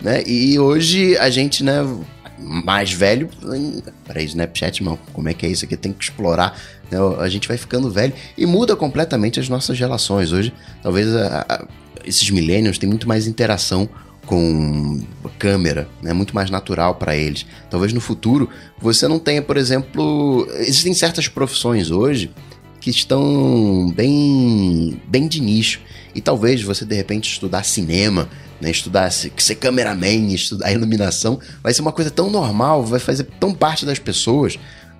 [0.00, 0.22] né?
[0.26, 1.84] E hoje a gente, né,
[2.38, 3.28] mais velho,
[4.06, 5.76] peraí, Snapchat, mano, como é que é isso aqui?
[5.76, 6.58] Tem que explorar,
[6.90, 6.98] né?
[7.18, 10.32] A gente vai ficando velho e muda completamente as nossas relações.
[10.32, 11.66] Hoje, talvez a, a,
[12.04, 13.88] esses millennials têm muito mais interação
[14.24, 15.00] com
[15.38, 16.12] câmera, né?
[16.12, 17.46] Muito mais natural para eles.
[17.70, 18.48] Talvez no futuro
[18.80, 22.30] você não tenha, por exemplo, existem certas profissões hoje
[22.80, 25.80] que estão bem, bem de nicho.
[26.18, 28.28] E talvez você de repente estudar cinema,
[28.60, 33.54] né, estudar ser cameraman, estudar iluminação, vai ser uma coisa tão normal, vai fazer tão
[33.54, 34.58] parte das pessoas,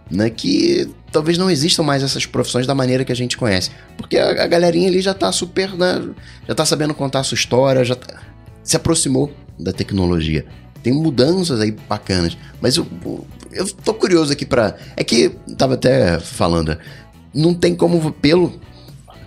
[0.09, 3.73] né, que talvez não existam mais essas profissões da maneira que a gente conhece.
[3.97, 6.09] Porque a, a galerinha ali já tá super, né,
[6.47, 8.21] já tá sabendo contar a sua história, já tá,
[8.63, 10.47] se aproximou da tecnologia.
[10.85, 12.87] Tem mudanças aí bacanas, mas eu,
[13.51, 16.79] eu tô curioso aqui para É que tava até falando,
[17.35, 18.61] não tem como, pelo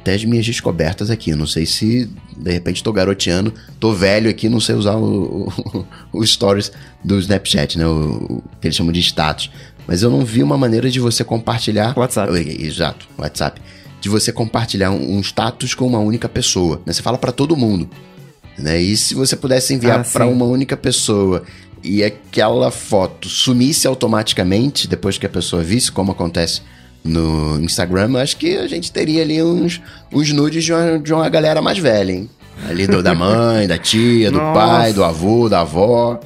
[0.01, 1.33] até as minhas descobertas aqui.
[1.33, 5.85] Não sei se de repente tô garoteando, tô velho aqui, não sei usar o, o,
[6.11, 6.71] o stories
[7.03, 7.85] do Snapchat, né?
[7.85, 9.51] O, o, que eles chamam de status.
[9.87, 11.97] Mas eu não vi uma maneira de você compartilhar.
[11.97, 12.33] WhatsApp.
[12.65, 13.61] Exato, WhatsApp.
[13.99, 16.81] De você compartilhar um, um status com uma única pessoa.
[16.85, 16.93] Né?
[16.93, 17.89] Você fala para todo mundo.
[18.57, 18.81] Né?
[18.81, 21.43] E se você pudesse enviar Ah, para uma única pessoa
[21.83, 26.61] e aquela foto sumisse automaticamente depois que a pessoa visse, como acontece
[27.03, 31.27] no Instagram, acho que a gente teria ali uns, uns nudes de uma, de uma
[31.29, 32.29] galera mais velha, hein?
[32.69, 34.59] Ali do, da mãe, da tia, do Nossa.
[34.59, 36.19] pai, do avô, da avó.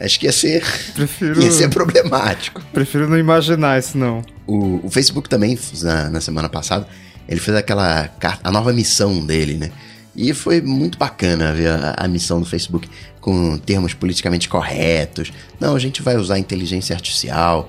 [0.00, 0.64] Acho que ia ser,
[0.94, 2.62] Prefiro, ia ser problemático.
[2.72, 4.22] prefiro não imaginar isso, não.
[4.46, 6.88] O, o Facebook também, na, na semana passada,
[7.28, 9.70] ele fez aquela carta, a nova missão dele, né?
[10.14, 12.88] E foi muito bacana ver a, a missão do Facebook
[13.20, 15.32] com termos politicamente corretos.
[15.60, 17.68] Não, a gente vai usar inteligência artificial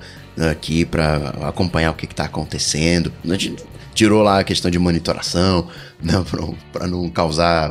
[0.50, 3.12] aqui para acompanhar o que está acontecendo.
[3.24, 3.56] A gente
[3.94, 5.68] tirou lá a questão de monitoração,
[6.02, 6.22] né,
[6.72, 7.70] para não causar,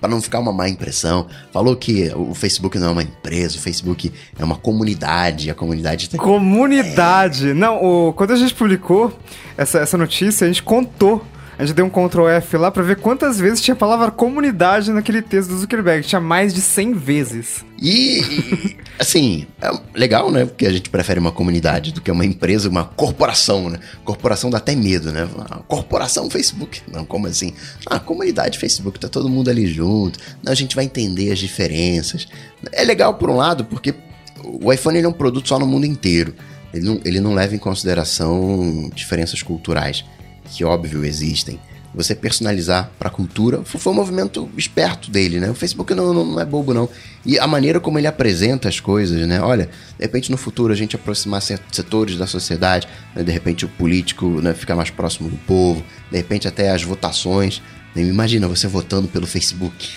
[0.00, 1.26] para não ficar uma má impressão.
[1.52, 6.08] Falou que o Facebook não é uma empresa, o Facebook é uma comunidade, a comunidade
[6.08, 7.52] tem Comunidade!
[7.52, 9.12] Não, o, quando a gente publicou
[9.56, 11.26] essa, essa notícia, a gente contou.
[11.62, 14.90] A gente deu um Ctrl F lá pra ver quantas vezes tinha a palavra comunidade
[14.90, 16.04] naquele texto do Zuckerberg.
[16.04, 17.64] Tinha mais de 100 vezes.
[17.80, 20.44] E, assim, é legal, né?
[20.44, 23.78] Porque a gente prefere uma comunidade do que uma empresa, uma corporação, né?
[24.04, 25.28] Corporação dá até medo, né?
[25.50, 26.82] A corporação Facebook.
[26.90, 27.54] Não, como assim?
[27.86, 30.18] Ah, comunidade Facebook, tá todo mundo ali junto.
[30.42, 32.26] Não, a gente vai entender as diferenças.
[32.72, 33.94] É legal por um lado, porque
[34.42, 36.34] o iPhone ele é um produto só no mundo inteiro.
[36.74, 40.04] Ele não, ele não leva em consideração diferenças culturais,
[40.52, 41.58] que óbvio existem.
[41.94, 45.50] Você personalizar para a cultura foi, um movimento esperto dele, né?
[45.50, 46.88] O Facebook não, não, não é bobo, não.
[47.24, 49.42] E a maneira como ele apresenta as coisas, né?
[49.42, 53.22] Olha, de repente no futuro a gente aproximar set- setores da sociedade, né?
[53.22, 57.60] de repente o político né, ficar mais próximo do povo, de repente até as votações.
[57.94, 58.02] Né?
[58.02, 59.90] Imagina você votando pelo Facebook.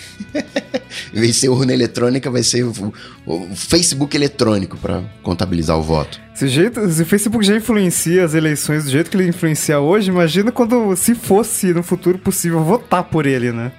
[1.14, 2.92] em vez de ser urna eletrônica, vai ser o,
[3.26, 6.20] o Facebook eletrônico para contabilizar o voto.
[6.34, 9.80] Se o, jeito, se o Facebook já influencia as eleições do jeito que ele influencia
[9.80, 13.72] hoje, imagina quando, se fosse no futuro possível, votar por ele, né?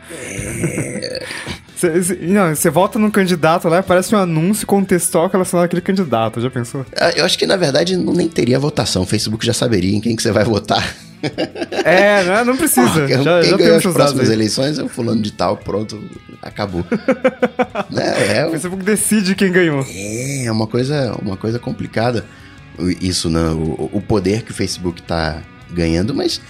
[1.75, 6.41] Cê- cê- não, você vota num candidato lá, parece um anúncio contextual relacionado àquele candidato,
[6.41, 6.83] já pensou?
[6.95, 9.03] Ah, Eu acho que na verdade não nem teria votação.
[9.03, 10.95] O Facebook já saberia em quem que você vai votar.
[11.83, 13.07] É, não, não precisa.
[13.07, 14.35] Quem, já quem já ganhou as próximas aí.
[14.35, 16.01] eleições é o fulano de tal, pronto,
[16.41, 16.85] acabou.
[17.89, 18.37] né?
[18.37, 19.85] é, O Facebook decide quem ganhou.
[19.89, 22.25] é uma coisa, uma coisa complicada
[23.01, 23.49] isso, né?
[23.49, 26.41] O, o poder que o Facebook tá ganhando, mas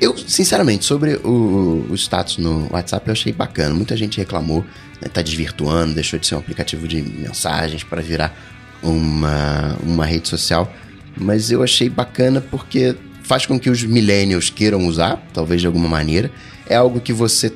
[0.00, 3.74] eu, sinceramente, sobre o, o status no WhatsApp eu achei bacana.
[3.74, 4.64] Muita gente reclamou,
[5.00, 5.08] né?
[5.12, 8.36] tá desvirtuando, deixou de ser um aplicativo de mensagens para virar
[8.82, 10.72] uma, uma rede social.
[11.16, 15.88] Mas eu achei bacana porque faz com que os millennials queiram usar, talvez de alguma
[15.88, 16.30] maneira.
[16.68, 17.52] É algo que você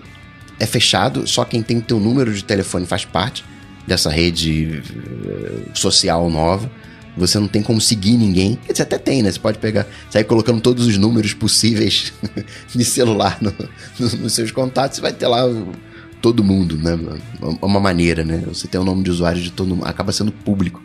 [0.58, 3.44] é fechado, só quem tem teu número de telefone faz parte
[3.86, 4.82] dessa rede
[5.26, 6.68] eh, social nova.
[7.16, 8.58] Você não tem como seguir ninguém.
[8.66, 9.30] Quer dizer, até tem, né?
[9.32, 12.12] Você pode pegar, sair colocando todos os números possíveis
[12.74, 13.52] de celular no-
[13.98, 15.42] no- nos seus contatos e vai ter lá
[16.22, 16.98] todo mundo, né?
[17.42, 18.42] É Uma maneira, né?
[18.46, 20.82] Você tem o nome de usuário de todo mundo, acaba sendo público.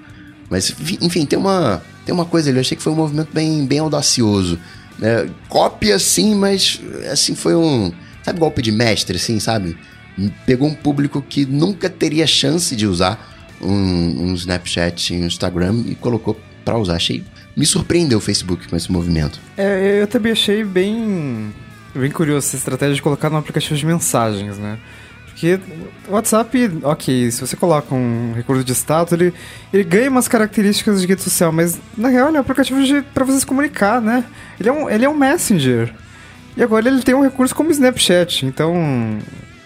[0.50, 2.58] Mas, enfim, tem uma, tem uma coisa ali.
[2.58, 4.60] Eu achei que foi um movimento bem, bem audacioso.
[4.98, 5.30] Né?
[5.50, 6.80] Cópia, sim, mas
[7.12, 7.92] assim, foi um.
[8.24, 9.78] Sabe, golpe de mestre, assim, sabe?
[10.46, 15.96] Pegou um público que nunca teria chance de usar um, um Snapchat um Instagram e
[15.96, 16.96] colocou pra usar.
[16.96, 17.24] Achei.
[17.56, 19.39] Me surpreendeu o Facebook com esse movimento.
[19.56, 21.54] É, eu também achei bem,
[21.94, 24.80] bem curioso essa estratégia de colocar no aplicativo de mensagens, né?
[25.44, 25.60] Porque
[26.08, 29.34] o WhatsApp, ok, se você coloca um recurso de status, ele,
[29.74, 32.80] ele ganha umas características de rede social, mas na real ele é um aplicativo
[33.14, 34.24] pra você se comunicar, né?
[34.58, 35.94] Ele é, um, ele é um messenger.
[36.56, 39.20] E agora ele tem um recurso como Snapchat, então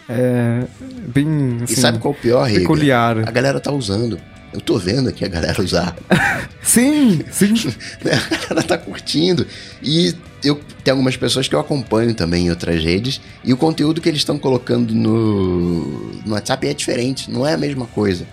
[0.09, 0.63] é
[1.09, 3.19] bem assim, e sabe qual é o pior, peculiar.
[3.19, 4.19] A galera tá usando.
[4.51, 5.95] Eu tô vendo aqui a galera usar.
[6.63, 7.53] Sim, sim.
[8.03, 8.13] né?
[8.13, 9.45] A galera tá curtindo.
[9.83, 13.19] E eu tem algumas pessoas que eu acompanho também em outras redes.
[13.43, 17.57] E o conteúdo que eles estão colocando no, no WhatsApp é diferente, não é a
[17.57, 18.25] mesma coisa.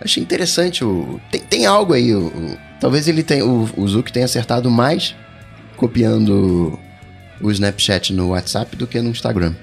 [0.00, 0.84] Achei interessante.
[0.84, 2.14] O, tem, tem algo aí.
[2.14, 3.44] O, o- talvez ele tenha.
[3.44, 5.14] O, o tenha acertado mais
[5.76, 6.78] copiando
[7.40, 9.54] o Snapchat no WhatsApp do que no Instagram.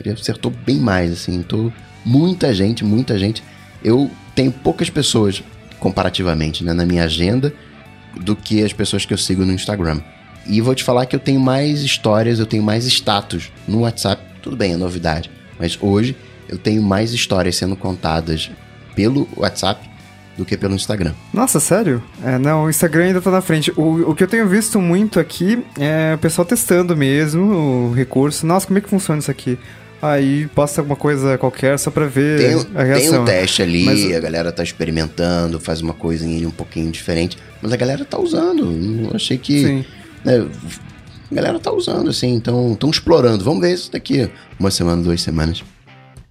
[0.00, 1.42] Ele acertou bem mais, assim.
[1.42, 1.72] Tô,
[2.04, 3.42] muita gente, muita gente.
[3.82, 5.42] Eu tenho poucas pessoas,
[5.78, 7.52] comparativamente, né, na minha agenda
[8.20, 10.00] do que as pessoas que eu sigo no Instagram.
[10.46, 14.22] E vou te falar que eu tenho mais histórias, eu tenho mais status no WhatsApp.
[14.42, 15.30] Tudo bem, é novidade.
[15.58, 16.14] Mas hoje
[16.48, 18.50] eu tenho mais histórias sendo contadas
[18.94, 19.88] pelo WhatsApp
[20.36, 21.12] do que pelo Instagram.
[21.32, 22.02] Nossa, sério?
[22.22, 23.72] É, não, o Instagram ainda tá na frente.
[23.76, 27.42] O, o que eu tenho visto muito aqui é o pessoal testando mesmo
[27.90, 28.46] o recurso.
[28.46, 29.58] Nossa, como é que funciona isso aqui?
[30.02, 33.10] Aí posta alguma coisa qualquer só pra ver Tem, a reação.
[33.10, 36.90] tem um teste ali, Mas- a galera tá experimentando, faz uma coisinha ali um pouquinho
[36.90, 38.70] diferente, mas a galera tá usando.
[39.08, 39.64] Eu achei que.
[39.64, 39.84] Sim.
[40.24, 40.48] Né,
[41.30, 43.44] a galera tá usando, assim, então estão explorando.
[43.44, 45.62] Vamos ver isso daqui uma semana, duas semanas.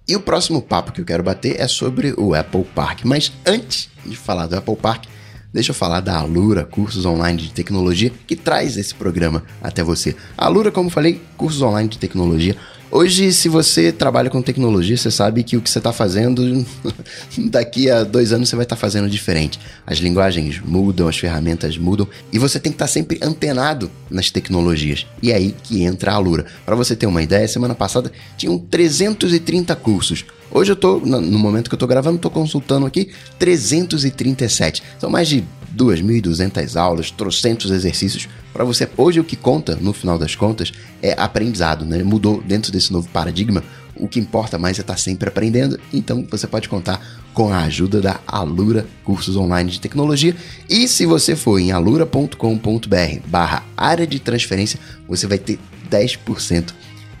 [0.06, 3.04] E o próximo papo que eu quero bater é sobre o Apple Park.
[3.04, 5.04] Mas antes de falar do Apple Park,
[5.52, 10.14] deixa eu falar da Alura, cursos online de tecnologia, que traz esse programa até você.
[10.36, 12.56] A Alura, como falei, cursos online de tecnologia.
[12.96, 16.64] Hoje, se você trabalha com tecnologia, você sabe que o que você está fazendo,
[17.50, 19.58] daqui a dois anos você vai estar fazendo diferente.
[19.84, 25.08] As linguagens mudam, as ferramentas mudam, e você tem que estar sempre antenado nas tecnologias.
[25.20, 26.46] E é aí que entra a Alura.
[26.64, 30.24] Para você ter uma ideia, semana passada tinham 330 cursos.
[30.48, 34.84] Hoje eu tô, no momento que eu tô gravando, tô consultando aqui 337.
[35.00, 35.42] São mais de
[35.76, 38.88] 2.200 aulas, trocentos exercícios para você.
[38.96, 40.72] Hoje o que conta, no final das contas,
[41.02, 42.02] é aprendizado, né?
[42.02, 43.62] Mudou dentro desse novo paradigma.
[43.96, 47.00] O que importa mais é estar sempre aprendendo, então você pode contar
[47.32, 50.34] com a ajuda da Alura Cursos Online de Tecnologia.
[50.68, 52.36] E se você for em alura.com.br
[53.26, 55.60] barra área de transferência, você vai ter
[55.90, 56.72] 10%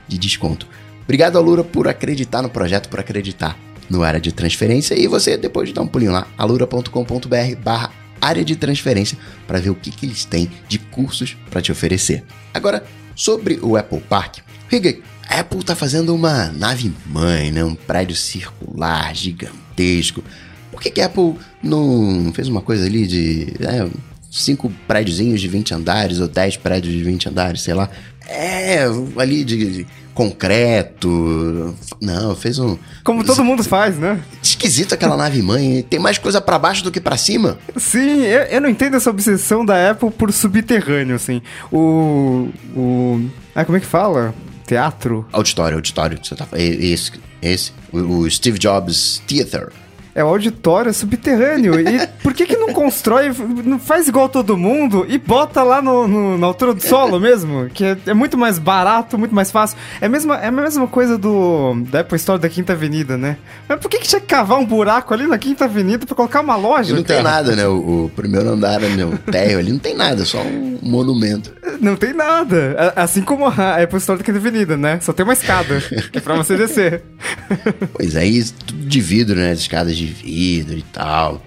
[0.08, 0.66] de desconto.
[1.04, 3.56] Obrigado, Alura, por acreditar no projeto, por acreditar
[3.88, 4.98] no área de transferência.
[4.98, 9.74] E você depois dá um pulinho lá, alura.com.br barra área de transferência para ver o
[9.74, 12.24] que, que eles têm de cursos para te oferecer.
[12.52, 14.38] Agora, sobre o Apple Park.
[14.68, 14.96] Riga,
[15.28, 17.64] a Apple está fazendo uma nave mãe, né?
[17.64, 20.22] um prédio circular gigantesco.
[20.70, 23.88] Por que, que a Apple não fez uma coisa ali de é,
[24.30, 27.88] cinco prédiozinhos de 20 andares ou 10 prédios de 20 andares, sei lá?
[28.26, 28.84] É,
[29.16, 31.74] ali de, de concreto.
[32.00, 32.78] Não, fez um.
[33.02, 34.22] Como todo mundo faz, né?
[34.42, 35.82] Esquisito aquela nave mãe.
[35.82, 37.58] Tem mais coisa pra baixo do que pra cima.
[37.76, 41.42] Sim, eu, eu não entendo essa obsessão da Apple por subterrâneo, assim.
[41.70, 42.48] O.
[42.74, 43.28] O.
[43.54, 44.34] Ah, como é que fala?
[44.66, 45.26] Teatro?
[45.32, 46.18] Auditório, auditório.
[46.22, 47.12] Você tá, esse,
[47.42, 47.72] esse.
[47.92, 49.70] O, o Steve Jobs Theater.
[50.14, 51.74] É o auditório é subterrâneo.
[51.80, 53.32] E por que que não constrói,
[53.64, 57.68] não faz igual todo mundo e bota lá no, no- na altura do solo mesmo?
[57.74, 59.76] Que é, é muito mais barato, muito mais fácil.
[60.00, 63.36] É a mesma, é a mesma coisa do da Apple Store da Quinta Avenida, né?
[63.68, 66.40] Mas por que que tinha que cavar um buraco ali na Quinta Avenida pra colocar
[66.42, 67.28] uma loja, E não tem cara?
[67.36, 67.66] nada, né?
[67.66, 69.04] O, o primeiro andar, né?
[69.04, 71.52] o térreo ali, não tem nada, só um monumento.
[71.80, 72.92] Não tem nada.
[72.96, 75.00] A- Assim como a Apple Store da Quinta Avenida, né?
[75.00, 77.02] Só tem uma escada que é pra você descer.
[77.94, 79.50] Pois é, e tudo de vidro, né?
[79.52, 81.42] As escadas de vidro e tal.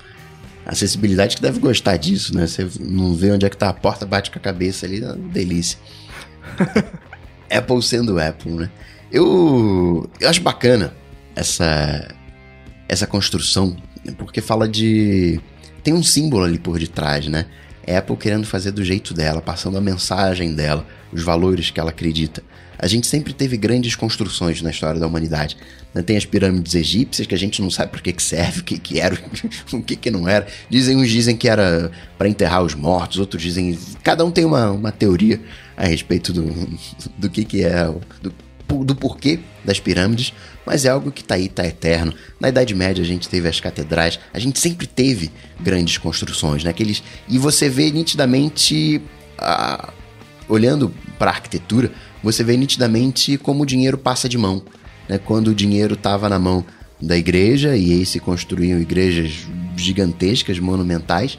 [0.65, 2.45] Acessibilidade que deve gostar disso, né?
[2.47, 5.05] Você não vê onde é que tá a porta, bate com a cabeça ali, é
[5.07, 5.77] uma delícia.
[7.49, 8.69] Apple sendo Apple, né?
[9.11, 10.93] Eu, eu acho bacana
[11.35, 12.13] essa,
[12.89, 13.77] essa construção,
[14.17, 15.39] porque fala de.
[15.83, 17.45] Tem um símbolo ali por detrás, né?
[17.87, 22.43] Apple querendo fazer do jeito dela, passando a mensagem dela, os valores que ela acredita.
[22.79, 25.57] A gente sempre teve grandes construções na história da humanidade.
[25.93, 26.03] né?
[26.03, 28.77] Tem as pirâmides egípcias, que a gente não sabe para que, que serve, o que,
[28.77, 29.17] que era,
[29.73, 30.45] o que, que não era.
[30.69, 33.77] Dizem, uns dizem que era para enterrar os mortos, outros dizem.
[34.03, 35.41] Cada um tem uma, uma teoria
[35.75, 36.77] a respeito do,
[37.17, 37.85] do que, que é.
[38.21, 38.33] Do,
[38.67, 40.33] do porquê das pirâmides,
[40.65, 42.13] mas é algo que tá aí, tá eterno.
[42.39, 46.69] Na Idade Média a gente teve as catedrais, a gente sempre teve grandes construções, né?
[46.69, 49.01] Aqueles, e você vê nitidamente,
[49.37, 49.93] ah,
[50.47, 51.91] olhando para a arquitetura,
[52.23, 54.61] você vê nitidamente como o dinheiro passa de mão.
[55.07, 55.17] Né?
[55.17, 56.65] Quando o dinheiro estava na mão
[57.01, 61.37] da igreja e aí se construíam igrejas gigantescas, monumentais.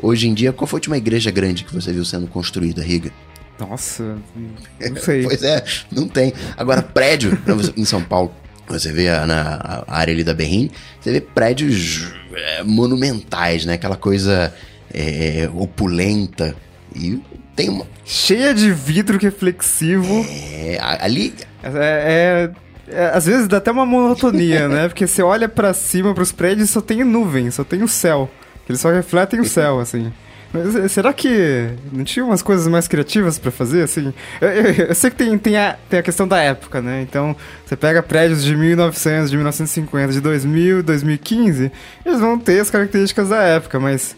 [0.00, 3.12] Hoje em dia, qual foi a última igreja grande que você viu sendo construída, Riga?
[3.58, 4.16] Nossa,
[4.80, 5.22] não sei.
[5.24, 6.32] Pois é, não tem.
[6.56, 7.38] Agora, prédio,
[7.76, 8.32] em São Paulo,
[8.68, 13.74] você vê a- na a área ali da Berrim, você vê prédios é, monumentais, né?
[13.74, 14.52] Aquela coisa
[14.92, 16.54] é, opulenta.
[16.94, 17.20] E
[17.54, 17.86] tem uma.
[18.04, 20.24] Cheia de vidro reflexivo.
[20.28, 21.34] é, ali.
[21.62, 22.50] É,
[22.88, 24.86] é- é- às vezes dá até uma monotonia, né?
[24.88, 28.30] Porque você olha pra cima, pros prédios, só tem nuvem, só tem o céu.
[28.68, 30.12] Eles só refletem o céu, assim.
[30.52, 34.12] Mas, eh, será que não tinha umas coisas mais criativas pra fazer, assim?
[34.40, 37.02] Eu, eu- eu sei que tem, tem, a, tem a questão da época, né?
[37.02, 41.70] Então, você pega prédios de 1900, de 1950, de 2000, 2015,
[42.04, 44.16] eles vão ter as características da época, mas...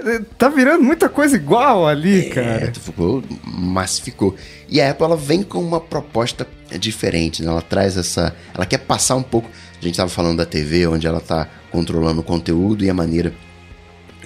[0.00, 2.72] eh, Tá virando muita coisa igual ali, É, cara.
[2.74, 4.34] ficou, massificou.
[4.68, 6.46] E a Apple ela vem com uma proposta
[6.78, 7.48] diferente, né?
[7.50, 8.34] Ela traz essa.
[8.54, 9.48] Ela quer passar um pouco.
[9.80, 13.32] A gente estava falando da TV, onde ela está controlando o conteúdo e a maneira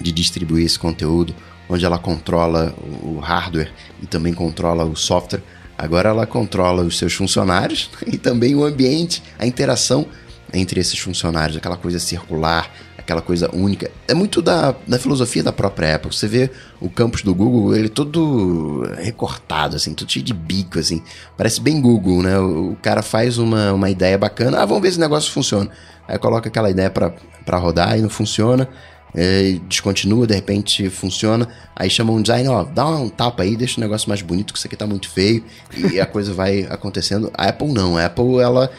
[0.03, 1.33] de distribuir esse conteúdo,
[1.69, 5.41] onde ela controla o hardware e também controla o software.
[5.77, 10.05] Agora ela controla os seus funcionários e também o ambiente, a interação
[10.53, 12.69] entre esses funcionários, aquela coisa circular,
[13.03, 13.91] aquela coisa única.
[14.07, 16.13] É muito da, da filosofia da própria Apple.
[16.13, 21.01] Você vê o campus do Google, ele todo recortado, assim, todo cheio de bico, assim.
[21.35, 22.37] Parece bem Google, né?
[22.39, 25.69] O, o cara faz uma, uma ideia bacana, ah, vamos ver se o negócio funciona.
[26.07, 28.67] Aí coloca aquela ideia para rodar e não funciona.
[29.15, 31.47] É, descontinua, de repente funciona.
[31.75, 34.57] Aí chama um design, ó, dá um tapa aí, deixa o negócio mais bonito, que
[34.57, 35.43] isso aqui tá muito feio.
[35.75, 37.31] E a coisa vai acontecendo.
[37.33, 37.97] A Apple não.
[37.97, 38.71] A Apple, ela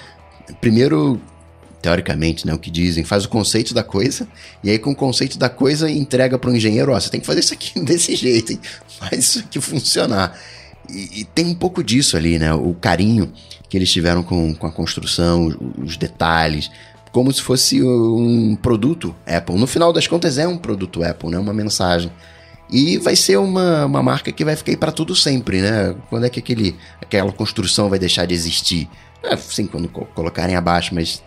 [0.60, 1.20] primeiro
[1.84, 4.26] teoricamente, né, o que dizem, faz o conceito da coisa,
[4.62, 7.26] e aí com o conceito da coisa entrega para o engenheiro, ó, você tem que
[7.26, 8.60] fazer isso aqui desse jeito, hein?
[8.98, 10.34] faz isso aqui funcionar.
[10.88, 13.30] E, e, tem um pouco disso ali, né, o carinho
[13.68, 15.56] que eles tiveram com, com a construção, os,
[15.90, 16.70] os detalhes,
[17.14, 19.54] como se fosse um produto Apple.
[19.54, 22.10] No final das contas é um produto Apple, né, uma mensagem.
[22.68, 25.94] E vai ser uma, uma marca que vai ficar para tudo sempre, né?
[26.10, 28.90] Quando é que aquele, aquela construção vai deixar de existir?
[29.22, 31.22] É, sim, quando colocarem abaixo, mas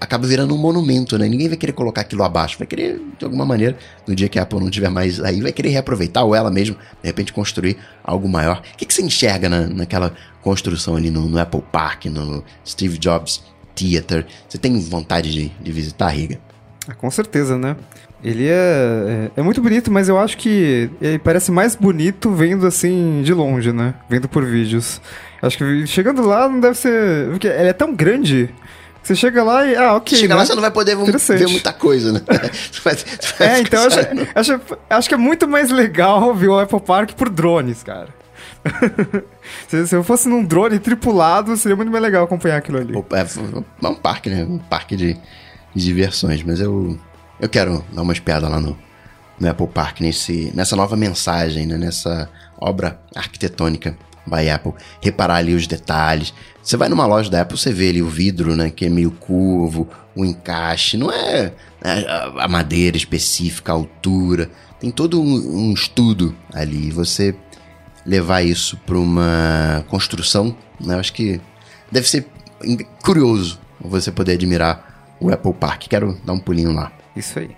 [0.00, 1.28] acaba virando um monumento, né?
[1.28, 4.42] Ninguém vai querer colocar aquilo abaixo, vai querer, de alguma maneira, no dia que a
[4.42, 8.28] Apple não tiver mais aí, vai querer reaproveitar, ou ela mesmo, de repente, construir algo
[8.28, 8.62] maior.
[8.74, 12.96] O que, que você enxerga na, naquela construção ali no, no, Apple Park, no Steve
[12.96, 13.42] Jobs
[13.76, 14.26] Theater?
[14.48, 16.40] Você tem vontade de, de visitar, Riga?
[16.88, 17.76] Ah, com certeza, né?
[18.24, 22.66] Ele é, é, é, muito bonito, mas eu acho que ele parece mais bonito vendo
[22.66, 23.94] assim de longe, né?
[24.08, 25.00] Vendo por vídeos.
[25.40, 27.28] Acho que chegando lá não deve ser.
[27.30, 28.52] Porque ele é tão grande
[29.06, 29.76] você chega lá e.
[29.76, 30.18] Ah, ok.
[30.18, 30.40] Chega né?
[30.40, 32.20] lá, você não vai poder ver muita coisa, né?
[32.82, 32.96] vai,
[33.38, 33.98] é, então acho,
[34.34, 34.60] acho,
[34.90, 38.08] acho, que é muito mais legal ver o Apple Park por drones, cara.
[39.68, 42.94] se, se, eu fosse num drone tripulado, seria muito mais legal acompanhar aquilo ali.
[43.12, 44.44] É, é um parque, né?
[44.44, 45.14] Um parque de,
[45.74, 46.98] de diversões, mas eu,
[47.40, 48.76] eu quero dar uma espiada lá no,
[49.38, 51.76] no Apple Park, nesse, nessa nova mensagem, né?
[51.76, 52.28] nessa
[52.58, 56.34] obra arquitetônica by Apple, reparar ali os detalhes.
[56.62, 59.12] Você vai numa loja da Apple, você vê ali o vidro, né, que é meio
[59.12, 62.04] curvo, o encaixe, não é né,
[62.38, 66.90] a madeira específica, a altura, tem todo um, um estudo ali.
[66.90, 67.34] Você
[68.06, 71.40] levar isso para uma construção, né, eu acho que
[71.90, 72.26] deve ser
[73.02, 75.84] curioso você poder admirar o Apple Park.
[75.88, 76.92] Quero dar um pulinho lá.
[77.14, 77.50] Isso aí.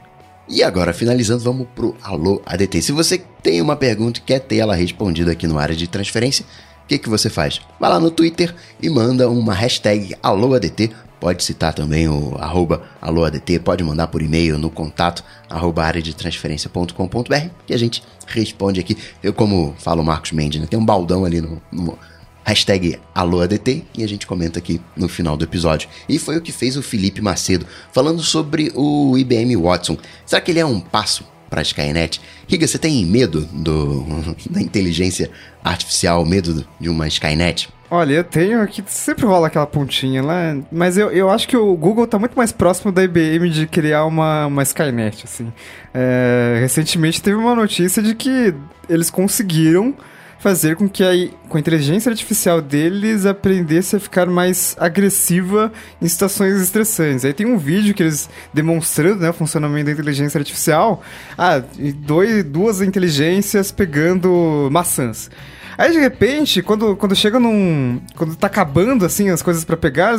[0.49, 2.81] E agora, finalizando, vamos pro Alô ADT.
[2.81, 6.45] Se você tem uma pergunta e quer ter ela respondida aqui no área de transferência,
[6.85, 7.61] o que, que você faz?
[7.79, 10.91] Vai lá no Twitter e manda uma hashtag AlôADT.
[11.21, 17.49] Pode citar também o arroba AlôADT, pode mandar por e-mail no contato arroba área transferência.com.br
[17.67, 18.97] que a gente responde aqui.
[19.23, 21.99] Eu, como falo Marcos Mendes, né, tem um baldão ali no, no
[22.45, 25.89] hashtag AlôADT e a gente comenta aqui no final do episódio.
[26.09, 29.99] E foi o que fez o Felipe Macedo, falando sobre o IBM Watson.
[30.25, 32.21] Será que ele é um passo para a Skynet?
[32.47, 34.05] Riga, você tem medo do,
[34.49, 35.31] da inteligência
[35.63, 37.69] artificial, medo de uma Skynet?
[37.91, 41.75] Olha, eu tenho aqui, sempre rola aquela pontinha lá, mas eu, eu acho que o
[41.75, 45.51] Google está muito mais próximo da IBM de criar uma, uma Skynet, assim.
[45.95, 48.55] É, recentemente teve uma notícia de que
[48.91, 49.95] eles conseguiram
[50.39, 56.07] fazer com que a, com a inteligência artificial deles aprendesse a ficar mais agressiva em
[56.07, 57.25] situações estressantes.
[57.25, 61.03] Aí tem um vídeo que eles demonstrando né, o funcionamento da inteligência artificial.
[61.37, 61.63] Ah,
[61.97, 65.31] dois, duas inteligências pegando maçãs.
[65.79, 68.01] Aí de repente, quando, quando chega num.
[68.17, 70.17] Quando tá acabando assim as coisas para pegar,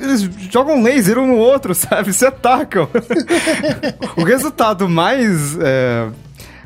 [0.00, 2.14] eles, jogam laser um no outro, sabe?
[2.14, 2.88] Se atacam.
[4.16, 5.58] o resultado mais.
[5.60, 6.08] É,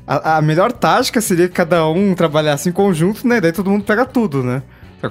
[0.06, 3.40] a, a, melhor tática seria que cada um trabalhasse em conjunto, né?
[3.40, 4.62] Daí todo mundo pega tudo, né?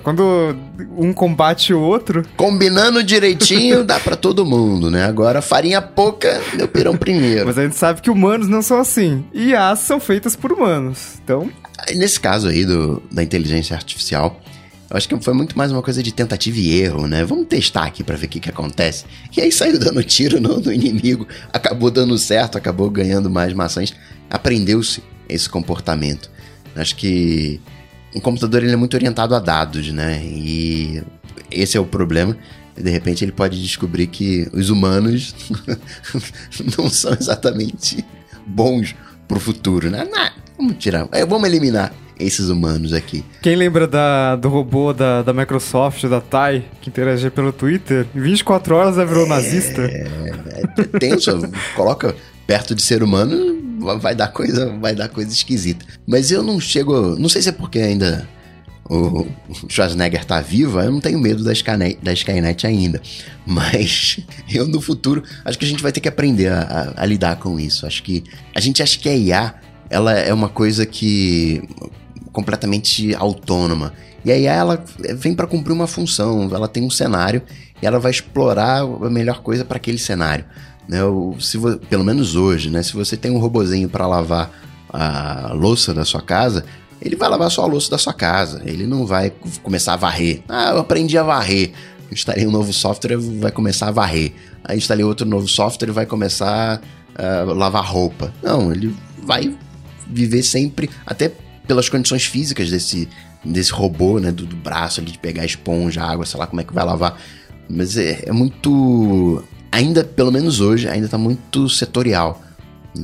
[0.02, 0.56] Quando
[0.98, 2.24] um combate o outro.
[2.36, 5.06] Combinando direitinho, dá para todo mundo, né?
[5.06, 7.46] Agora, farinha pouca, meu pirão primeiro.
[7.46, 9.26] Mas a gente sabe que humanos não são assim.
[9.34, 11.20] E as são feitas por humanos.
[11.24, 11.50] Então.
[11.95, 14.41] Nesse caso aí do, da inteligência artificial,
[14.89, 17.26] eu acho que foi muito mais uma coisa de tentativa e erro, né?
[17.26, 19.05] Vamos testar aqui para ver o que, que acontece.
[19.36, 23.93] E aí saiu dando tiro no, no inimigo, acabou dando certo, acabou ganhando mais maçãs
[24.30, 26.30] aprendeu-se esse comportamento.
[26.76, 27.59] Acho que
[28.13, 30.21] um computador ele é muito orientado a dados, né?
[30.23, 31.01] E
[31.49, 32.38] esse é o problema.
[32.76, 35.34] De repente ele pode descobrir que os humanos
[36.78, 38.05] não são exatamente
[38.45, 38.95] bons
[39.28, 40.05] para o futuro, né?
[40.09, 43.24] Não, vamos tirar, é, vamos eliminar esses humanos aqui.
[43.41, 48.06] Quem lembra da, do robô da, da Microsoft, da TAI, que interagia pelo Twitter?
[48.16, 49.82] Em 24 horas já virou é, nazista?
[49.82, 50.08] É,
[50.62, 51.41] é tenso.
[51.76, 52.16] coloca
[52.47, 55.86] perto de ser humano, vai dar coisa, vai dar coisa esquisita.
[56.08, 58.28] Mas eu não chego, não sei se é porque ainda
[58.88, 59.28] o
[59.68, 63.01] Schwarzenegger tá vivo, eu não tenho medo da Skynet, da Skynet ainda.
[63.45, 64.20] Mas
[64.53, 67.38] eu no futuro acho que a gente vai ter que aprender a, a, a lidar
[67.38, 67.86] com isso.
[67.86, 69.56] Acho que a gente acha que a IA
[69.90, 71.64] ela é uma coisa que
[72.32, 73.94] completamente autônoma.
[74.24, 74.84] E a IA ela
[75.16, 77.42] vem para cumprir uma função, ela tem um cenário
[77.82, 80.46] e ela vai explorar a melhor coisa para aquele cenário.
[80.88, 81.00] Né?
[81.40, 81.58] Se
[81.90, 82.82] pelo menos hoje, né?
[82.84, 84.52] Se você tem um robozinho para lavar
[84.90, 86.66] a louça da sua casa,
[87.02, 88.62] ele vai lavar só a louça da sua casa.
[88.66, 89.32] Ele não vai
[89.62, 90.42] começar a varrer.
[90.50, 91.72] Ah, eu aprendi a varrer.
[92.12, 94.34] Instalei um novo software, vai começar a varrer.
[94.64, 96.82] Aí instalei outro novo software, vai começar
[97.16, 98.34] a lavar roupa.
[98.42, 99.56] Não, ele vai
[100.08, 101.32] viver sempre, até
[101.68, 103.08] pelas condições físicas desse,
[103.43, 104.32] desse robô, né?
[104.32, 107.20] Do, do braço ali de pegar esponja, água, sei lá como é que vai lavar.
[107.70, 109.43] Mas é, é muito.
[109.72, 112.41] Ainda, pelo menos hoje, ainda tá muito setorial.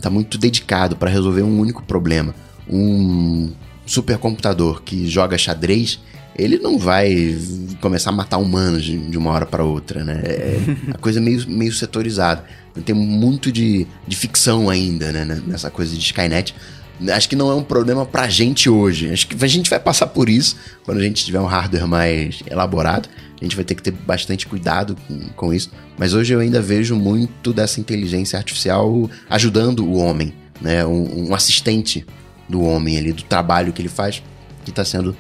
[0.02, 2.34] Tá muito dedicado para resolver um único problema.
[2.70, 3.52] Um
[3.86, 5.99] supercomputador que joga xadrez,
[6.34, 7.38] ele não vai
[7.82, 10.22] começar a matar humanos de, uma hora para outra, né?
[10.24, 10.60] É
[10.93, 12.45] a coisa meio, meio setorizada.
[12.86, 15.41] Tem muito de, de ficção ainda, né?
[15.45, 16.56] Nessa coisa de Skynet.
[17.10, 19.12] Acho que não é um problema pra gente hoje.
[19.12, 22.41] Acho que a gente vai passar por isso quando a gente tiver um hardware mais
[22.45, 23.10] elaborado.
[23.39, 25.72] A gente vai ter que ter bastante cuidado com, com isso.
[25.97, 30.86] Mas hoje eu ainda vejo muito dessa inteligência artificial ajudando o homem, né?
[30.86, 32.06] Um, um assistente
[32.47, 34.22] do homem ali, do trabalho que ele faz,
[34.64, 35.16] que está sendo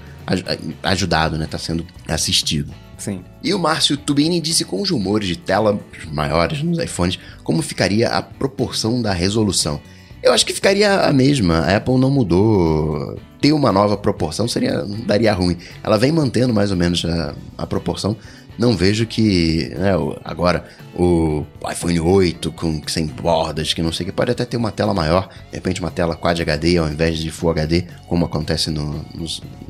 [0.83, 1.45] ajudado, né?
[1.45, 2.71] Está sendo assistido.
[2.97, 3.23] Sim.
[3.43, 5.79] E o Márcio Tubini disse com os rumores de tela
[6.11, 9.81] maiores nos iPhones como ficaria a proporção da resolução.
[10.23, 11.59] Eu acho que ficaria a mesma.
[11.59, 13.17] A Apple não mudou.
[13.39, 15.57] Ter uma nova proporção seria daria ruim.
[15.83, 18.15] Ela vem mantendo mais ou menos a, a proporção.
[18.57, 19.91] Não vejo que né,
[20.23, 24.71] agora o iPhone 8 com sem bordas, que não sei que pode até ter uma
[24.71, 28.69] tela maior, de repente uma tela Quad HD ao invés de Full HD, como acontece
[28.69, 29.25] no, no,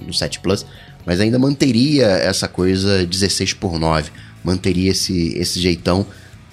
[0.06, 0.66] no 7 Plus,
[1.06, 4.12] mas ainda manteria essa coisa 16 por 9,
[4.44, 6.06] manteria esse, esse jeitão,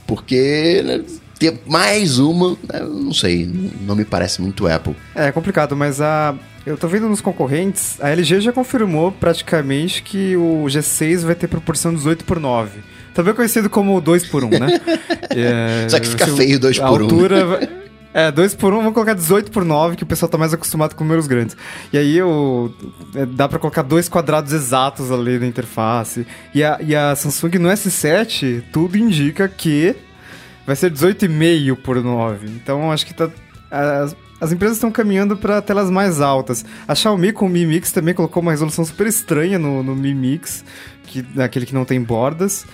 [0.06, 1.04] porque né,
[1.38, 3.48] ter mais uma, né, não sei,
[3.80, 4.96] não me parece muito Apple.
[5.14, 6.34] É, é complicado, mas a.
[6.66, 11.48] Eu tô vendo nos concorrentes, a LG já confirmou praticamente que o G6 vai ter
[11.48, 12.80] proporção 18 por 9.
[13.14, 14.80] Também conhecido como 2 por 1, né?
[15.30, 17.04] é, Só que fica feio 2 por 1.
[17.04, 17.68] altura vai...
[18.12, 20.94] É, 2 por 1, vamos colocar 18 por 9, que o pessoal tá mais acostumado
[20.94, 21.56] com números grandes.
[21.92, 22.74] E aí eu,
[23.14, 26.26] é, dá para colocar dois quadrados exatos ali na interface.
[26.54, 29.94] E a, e a Samsung no S7, tudo indica que
[30.68, 32.46] vai ser 18,5 por 9.
[32.48, 33.30] Então acho que tá.
[33.70, 36.62] As, as empresas estão caminhando para telas mais altas.
[36.86, 40.12] A Xiaomi com o Mi Mix também colocou uma resolução super estranha no, no Mi
[40.12, 40.62] Mix,
[41.04, 42.66] que, aquele que não tem bordas.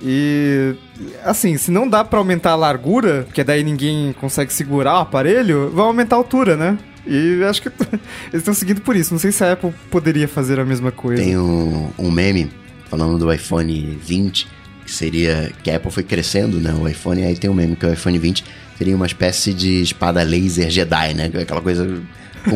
[0.00, 0.76] E
[1.24, 5.70] assim, se não dá para aumentar a largura, porque daí ninguém consegue segurar o aparelho,
[5.70, 6.78] vai aumentar a altura, né?
[7.04, 7.68] E acho que
[8.32, 9.12] eles estão seguindo por isso.
[9.12, 11.20] Não sei se a Apple poderia fazer a mesma coisa.
[11.20, 12.48] Tem um, um meme
[12.88, 14.59] falando do iPhone 20
[14.90, 16.74] que seria que a Apple foi crescendo, né?
[16.74, 18.44] O iPhone, aí tem um meme que o iPhone 20
[18.76, 21.30] seria uma espécie de espada laser Jedi, né?
[21.40, 22.02] Aquela coisa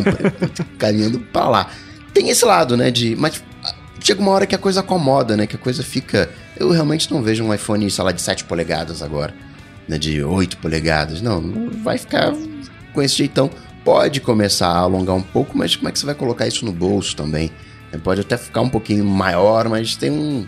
[0.76, 1.70] caminhando para lá.
[2.12, 2.90] Tem esse lado, né?
[2.90, 3.40] De, mas
[4.00, 5.46] chega uma hora que a coisa acomoda, né?
[5.46, 6.28] Que a coisa fica.
[6.56, 9.32] Eu realmente não vejo um iPhone, sei lá, de 7 polegadas agora,
[9.86, 9.96] né?
[9.96, 11.22] De 8 polegadas.
[11.22, 12.34] Não, não vai ficar
[12.92, 13.48] com esse jeitão.
[13.84, 16.72] Pode começar a alongar um pouco, mas como é que você vai colocar isso no
[16.72, 17.52] bolso também?
[18.02, 20.44] Pode até ficar um pouquinho maior, mas tem um,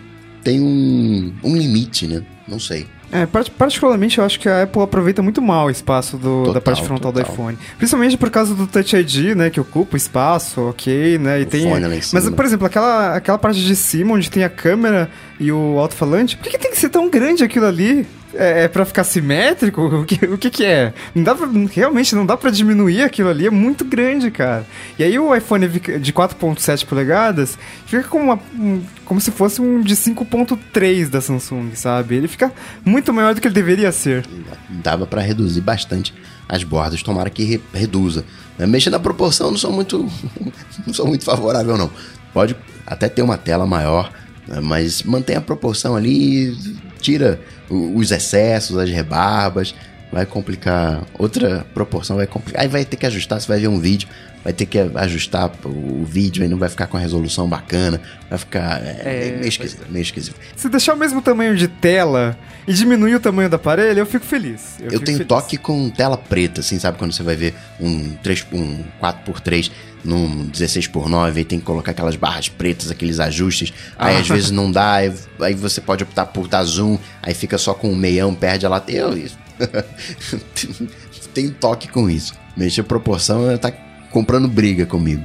[0.47, 2.23] tem um, um limite, né?
[2.47, 2.87] Não sei.
[3.11, 6.61] É, particularmente eu acho que a Apple aproveita muito mal o espaço do, total, da
[6.61, 7.29] parte frontal total.
[7.29, 7.59] do iPhone.
[7.77, 9.51] Principalmente por causa do Touch ID, né?
[9.51, 11.41] Que ocupa o espaço, ok, né?
[11.41, 11.67] E o tem.
[12.13, 16.37] Mas, por exemplo, aquela, aquela parte de cima onde tem a câmera e o alto-falante,
[16.37, 18.07] por que, que tem que ser tão grande aquilo ali?
[18.39, 19.83] É, é pra ficar simétrico?
[19.83, 20.93] O que, o que que é?
[21.15, 24.67] Não dá pra, realmente não dá pra diminuir aquilo ali, é muito grande, cara.
[24.99, 29.81] E aí o iPhone de 4.7 polegadas fica como, uma, um, como se fosse um
[29.81, 32.17] de 5.3 da Samsung, sabe?
[32.17, 32.53] Ele fica
[32.85, 34.27] muito maior do que ele deveria ser.
[34.69, 36.15] Dava para reduzir bastante
[36.49, 38.25] as bordas, tomara que re reduza.
[38.59, 40.11] Mexer na proporção não sou muito
[40.87, 41.91] não sou muito favorável não.
[42.33, 42.57] Pode
[42.87, 44.13] até ter uma tela maior,
[44.47, 46.57] né, mas mantém a proporção ali,
[47.01, 49.75] tira os excessos, as rebarbas,
[50.13, 51.03] vai complicar.
[51.19, 52.63] Outra proporção vai complicar.
[52.63, 54.09] Aí vai ter que ajustar, você vai ver um vídeo,
[54.43, 58.39] vai ter que ajustar o vídeo, aí não vai ficar com a resolução bacana, vai
[58.39, 60.37] ficar é, é, meio, esquisito, meio esquisito.
[60.55, 64.25] Se deixar o mesmo tamanho de tela e diminuir o tamanho do aparelho, eu fico
[64.25, 64.77] feliz.
[64.79, 65.29] Eu, eu fico tenho feliz.
[65.29, 66.97] toque com tela preta, assim, sabe?
[66.99, 69.71] Quando você vai ver um, 3, um 4x3
[70.05, 73.73] num 16x9 e tem que colocar aquelas barras pretas, aqueles ajustes.
[73.99, 74.21] Aí ah.
[74.21, 77.75] às vezes não dá, aí, aí, você pode optar por dar zoom, aí fica só
[77.75, 79.13] com um meião, perde a lateral.
[81.35, 82.35] Tenho toque com isso.
[82.57, 83.71] Mexer proporção tá
[84.11, 85.25] comprando briga comigo.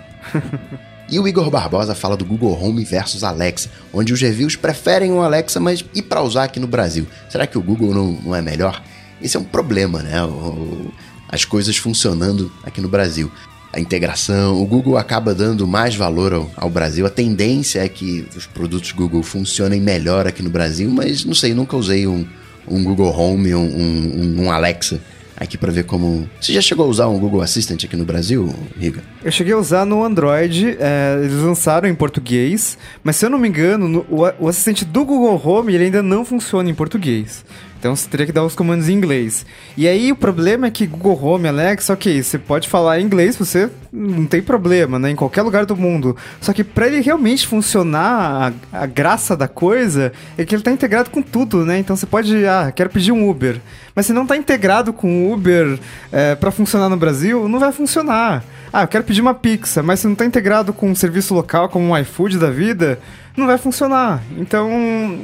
[1.10, 5.22] E o Igor Barbosa fala do Google Home versus Alexa, onde os reviews preferem o
[5.22, 7.06] Alexa, mas e para usar aqui no Brasil?
[7.30, 8.82] Será que o Google não, não é melhor?
[9.22, 10.24] Esse é um problema, né?
[10.24, 10.90] O,
[11.28, 13.30] as coisas funcionando aqui no Brasil.
[13.74, 17.06] A integração, o Google acaba dando mais valor ao, ao, Brasil.
[17.06, 21.54] A tendência é que os produtos Google funcionem melhor aqui no Brasil, mas não sei,
[21.54, 22.26] nunca usei um,
[22.68, 25.00] um Google Home, um, um, um Alexa
[25.42, 26.30] aqui para ver como.
[26.40, 29.02] Você já chegou a usar um Google Assistant aqui no Brasil, Riga?
[29.24, 33.40] Eu cheguei a usar no Android, é, eles lançaram em português, mas se eu não
[33.40, 37.44] me engano, no, o, o assistente do Google Home ele ainda não funciona em português.
[37.80, 39.44] Então você teria que dar os comandos em inglês.
[39.76, 43.68] E aí o problema é que Google Home, Alexa, ok, você pode falar inglês, você
[43.92, 45.12] não tem problema, né?
[45.12, 46.16] Em qualquer lugar do mundo.
[46.40, 50.72] Só que para ele realmente funcionar, a, a, graça da coisa é que ele tá
[50.72, 51.78] integrado com tudo, né?
[51.78, 53.60] Então você pode, ah, quero pedir um Uber.
[53.94, 55.78] Mas se não tá integrado com o Uber
[56.12, 58.44] é, para funcionar no Brasil, não vai funcionar.
[58.72, 61.68] Ah, eu quero pedir uma pizza, mas se não tá integrado com um serviço local
[61.68, 62.98] como um iFood da vida,
[63.36, 64.24] não vai funcionar.
[64.38, 65.20] Então,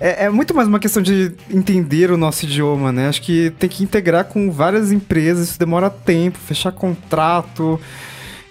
[0.00, 3.08] é, é, muito mais uma questão de entender o nosso idioma, né?
[3.08, 7.80] Acho que tem que integrar com várias empresas, isso demora tempo, fechar contrato.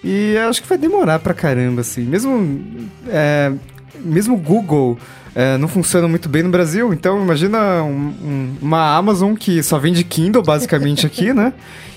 [0.02, 2.02] E acho que vai demorar pra caramba, assim.
[2.02, 2.60] Mesmo,
[3.08, 3.52] é,
[4.00, 4.98] mesmo Google
[5.34, 9.78] é, não funciona muito bem no Brasil, então imagina um, um, uma Amazon que só
[9.78, 11.52] vende Kindle, basicamente, aqui, né?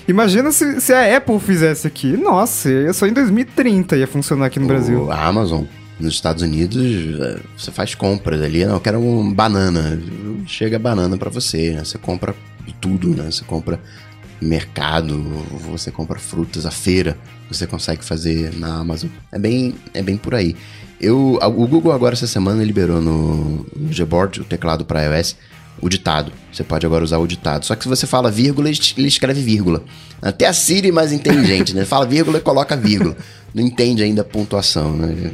[0.06, 2.16] Imagina se, se a Apple fizesse aqui.
[2.16, 5.10] Nossa, só em 2030 ia funcionar aqui no o, Brasil.
[5.10, 5.64] A Amazon
[5.98, 6.84] nos Estados Unidos,
[7.20, 10.00] é, você faz compras ali, não, eu quero uma banana.
[10.46, 11.84] Chega a banana para você, né?
[11.84, 12.34] Você compra
[12.80, 13.30] tudo, né?
[13.30, 13.80] Você compra
[14.42, 15.18] mercado,
[15.70, 17.16] você compra frutas, a feira,
[17.48, 19.10] você consegue fazer na Amazon.
[19.30, 20.56] É bem, é bem por aí.
[21.00, 25.36] Eu, o Google agora essa semana liberou no, no Gboard, o teclado para iOS,
[25.80, 26.32] o ditado.
[26.52, 27.64] Você pode agora usar o ditado.
[27.64, 29.82] Só que se você fala vírgula, ele escreve vírgula.
[30.20, 31.84] Até a Siri mais inteligente, né?
[31.84, 33.16] Fala vírgula e coloca vírgula.
[33.52, 35.32] Não entende ainda a pontuação, né?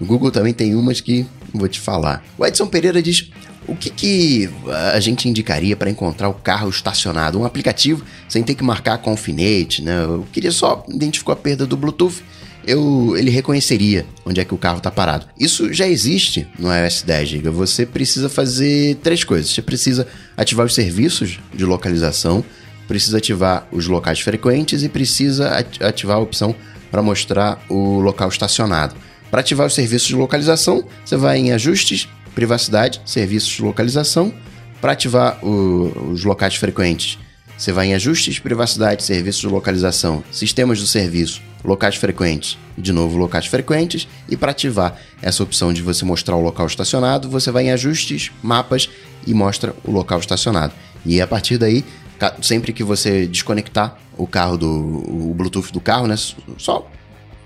[0.00, 2.24] O Google também tem umas que vou te falar.
[2.38, 3.30] O Edson Pereira diz:
[3.70, 4.50] o que, que
[4.92, 7.38] a gente indicaria para encontrar o carro estacionado?
[7.38, 10.02] Um aplicativo sem ter que marcar com alfinete, né?
[10.02, 12.20] Eu queria só identificar a perda do Bluetooth.
[12.66, 15.26] Eu, ele reconheceria onde é que o carro está parado.
[15.38, 17.50] Isso já existe no iOS 10 GB.
[17.50, 19.50] Você precisa fazer três coisas.
[19.50, 20.06] Você precisa
[20.36, 22.44] ativar os serviços de localização,
[22.88, 26.56] precisa ativar os locais frequentes e precisa ativar a opção
[26.90, 28.96] para mostrar o local estacionado.
[29.30, 34.32] Para ativar os serviços de localização, você vai em Ajustes, Privacidade, Serviços de Localização.
[34.80, 37.18] Para ativar o, os locais frequentes,
[37.56, 43.18] você vai em Ajustes, Privacidade, Serviços de Localização, Sistemas do Serviço, Locais Frequentes, de novo
[43.18, 44.08] Locais Frequentes.
[44.28, 48.32] E para ativar essa opção de você mostrar o local estacionado, você vai em Ajustes,
[48.42, 48.88] Mapas
[49.26, 50.72] e mostra o local estacionado.
[51.04, 51.84] E a partir daí,
[52.40, 56.16] sempre que você desconectar o carro do o Bluetooth do carro, né,
[56.56, 56.90] só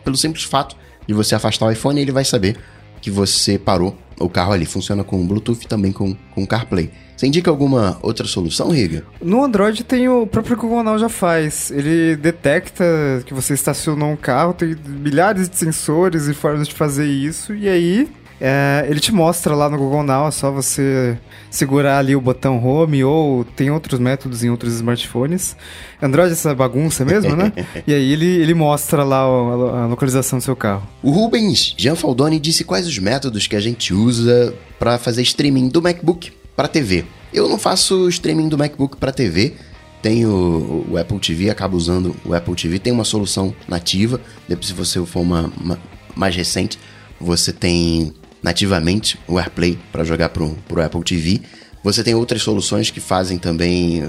[0.04, 0.76] pelo simples fato
[1.06, 2.56] de você afastar o iPhone, ele vai saber
[3.04, 4.64] que você parou o carro ali.
[4.64, 6.90] Funciona com Bluetooth também com, com CarPlay.
[7.14, 9.04] Você indica alguma outra solução, Riga?
[9.20, 11.70] No Android tem o próprio Google já faz.
[11.70, 12.82] Ele detecta
[13.26, 17.68] que você estacionou um carro, tem milhares de sensores e formas de fazer isso, e
[17.68, 18.08] aí
[18.46, 21.16] é, ele te mostra lá no Google Now, é só você
[21.50, 25.56] segurar ali o botão Home ou tem outros métodos em outros smartphones.
[26.02, 27.50] Android é essa bagunça mesmo, né?
[27.86, 30.86] e aí ele, ele mostra lá a, localização do seu carro.
[31.02, 35.80] O Rubens Gianfaldoni disse quais os métodos que a gente usa para fazer streaming do
[35.80, 37.06] MacBook para TV.
[37.32, 39.54] Eu não faço streaming do MacBook para TV,
[40.02, 44.74] tenho o Apple TV, acabo usando o Apple TV, tem uma solução nativa, depois se
[44.74, 45.78] você for uma, uma
[46.14, 46.78] mais recente,
[47.18, 48.12] você tem
[48.44, 51.40] nativamente o AirPlay para jogar para o Apple TV.
[51.82, 54.02] Você tem outras soluções que fazem também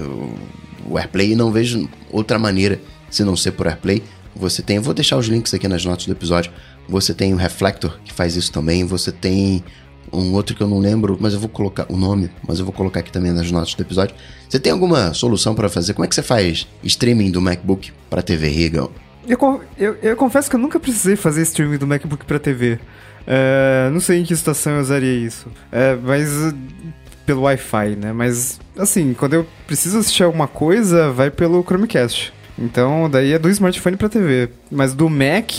[0.86, 2.78] o AirPlay e não vejo outra maneira
[3.10, 4.02] se não ser por AirPlay.
[4.34, 6.52] Você tem, vou deixar os links aqui nas notas do episódio.
[6.86, 8.84] Você tem o Reflector que faz isso também.
[8.84, 9.64] Você tem
[10.12, 12.74] um outro que eu não lembro, mas eu vou colocar o nome, mas eu vou
[12.74, 14.14] colocar aqui também nas notas do episódio.
[14.46, 15.94] Você tem alguma solução para fazer?
[15.94, 18.86] Como é que você faz streaming do MacBook para TV, Riga?
[19.26, 22.78] Eu, eu, eu, confesso que eu nunca precisei fazer streaming do MacBook para TV.
[23.26, 25.46] É, não sei em que situação eu usaria isso.
[25.72, 26.30] É, mas
[27.24, 28.12] pelo Wi-Fi, né?
[28.12, 32.32] Mas assim, quando eu preciso assistir alguma coisa, vai pelo Chromecast.
[32.58, 34.48] Então, daí é do smartphone para TV.
[34.70, 35.50] Mas do Mac,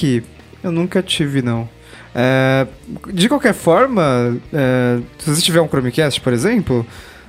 [0.63, 1.70] eu nunca tive, não.
[2.15, 2.65] É,
[3.13, 6.86] de qualquer forma, é, se você tiver um Chromecast, por exemplo,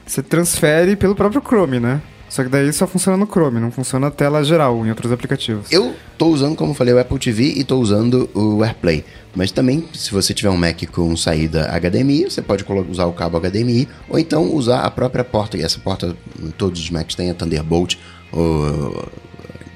[0.07, 2.01] você transfere pelo próprio Chrome, né?
[2.29, 5.71] Só que daí só funciona no Chrome, não funciona na tela geral em outros aplicativos.
[5.73, 9.05] Eu tô usando, como falei, o Apple TV e tô usando o AirPlay.
[9.35, 13.41] Mas também, se você tiver um Mac com saída HDMI, você pode usar o cabo
[13.41, 15.57] HDMI ou então usar a própria porta.
[15.57, 16.17] E essa porta,
[16.57, 17.97] todos os Macs têm a Thunderbolt
[18.33, 19.09] ou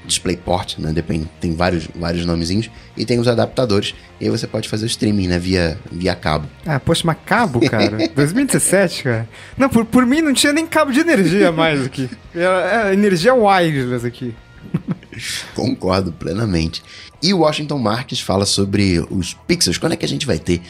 [0.05, 0.91] DisplayPort, né?
[0.91, 2.69] Depende, tem vários, vários nomezinhos.
[2.95, 3.95] E tem os adaptadores.
[4.19, 5.39] E aí você pode fazer o streaming, né?
[5.39, 6.47] Via, via cabo.
[6.65, 7.97] Ah, poxa, mas cabo, cara?
[8.15, 9.29] 2017, cara?
[9.57, 12.09] Não, por, por mim não tinha nem cabo de energia mais aqui.
[12.35, 14.35] É, é energia wireless aqui.
[15.53, 16.83] Concordo plenamente.
[17.21, 19.77] E o Washington Marques fala sobre os pixels.
[19.77, 20.61] Quando é que a gente vai ter?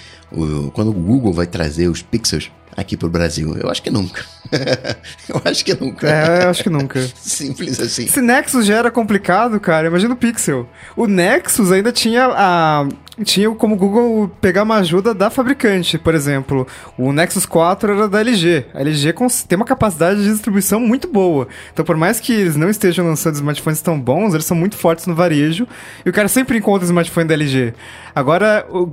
[0.74, 3.56] Quando o Google vai trazer os pixels aqui pro Brasil?
[3.58, 4.24] Eu acho que nunca.
[5.30, 6.10] eu acho que nunca.
[6.10, 7.02] É, eu acho que nunca.
[7.16, 8.08] Simples assim.
[8.08, 10.68] Se Nexus já era complicado, cara, imagina o Pixel.
[10.96, 12.88] O Nexus ainda tinha a.
[13.24, 16.66] Tinha como Google pegar uma ajuda da fabricante, por exemplo.
[16.98, 18.66] O Nexus 4 era da LG.
[18.74, 19.14] A LG
[19.48, 21.48] tem uma capacidade de distribuição muito boa.
[21.72, 25.06] Então, por mais que eles não estejam lançando smartphones tão bons, eles são muito fortes
[25.06, 25.68] no varejo.
[26.04, 27.76] E o cara sempre encontra smartphone da LG.
[28.16, 28.92] Agora, o,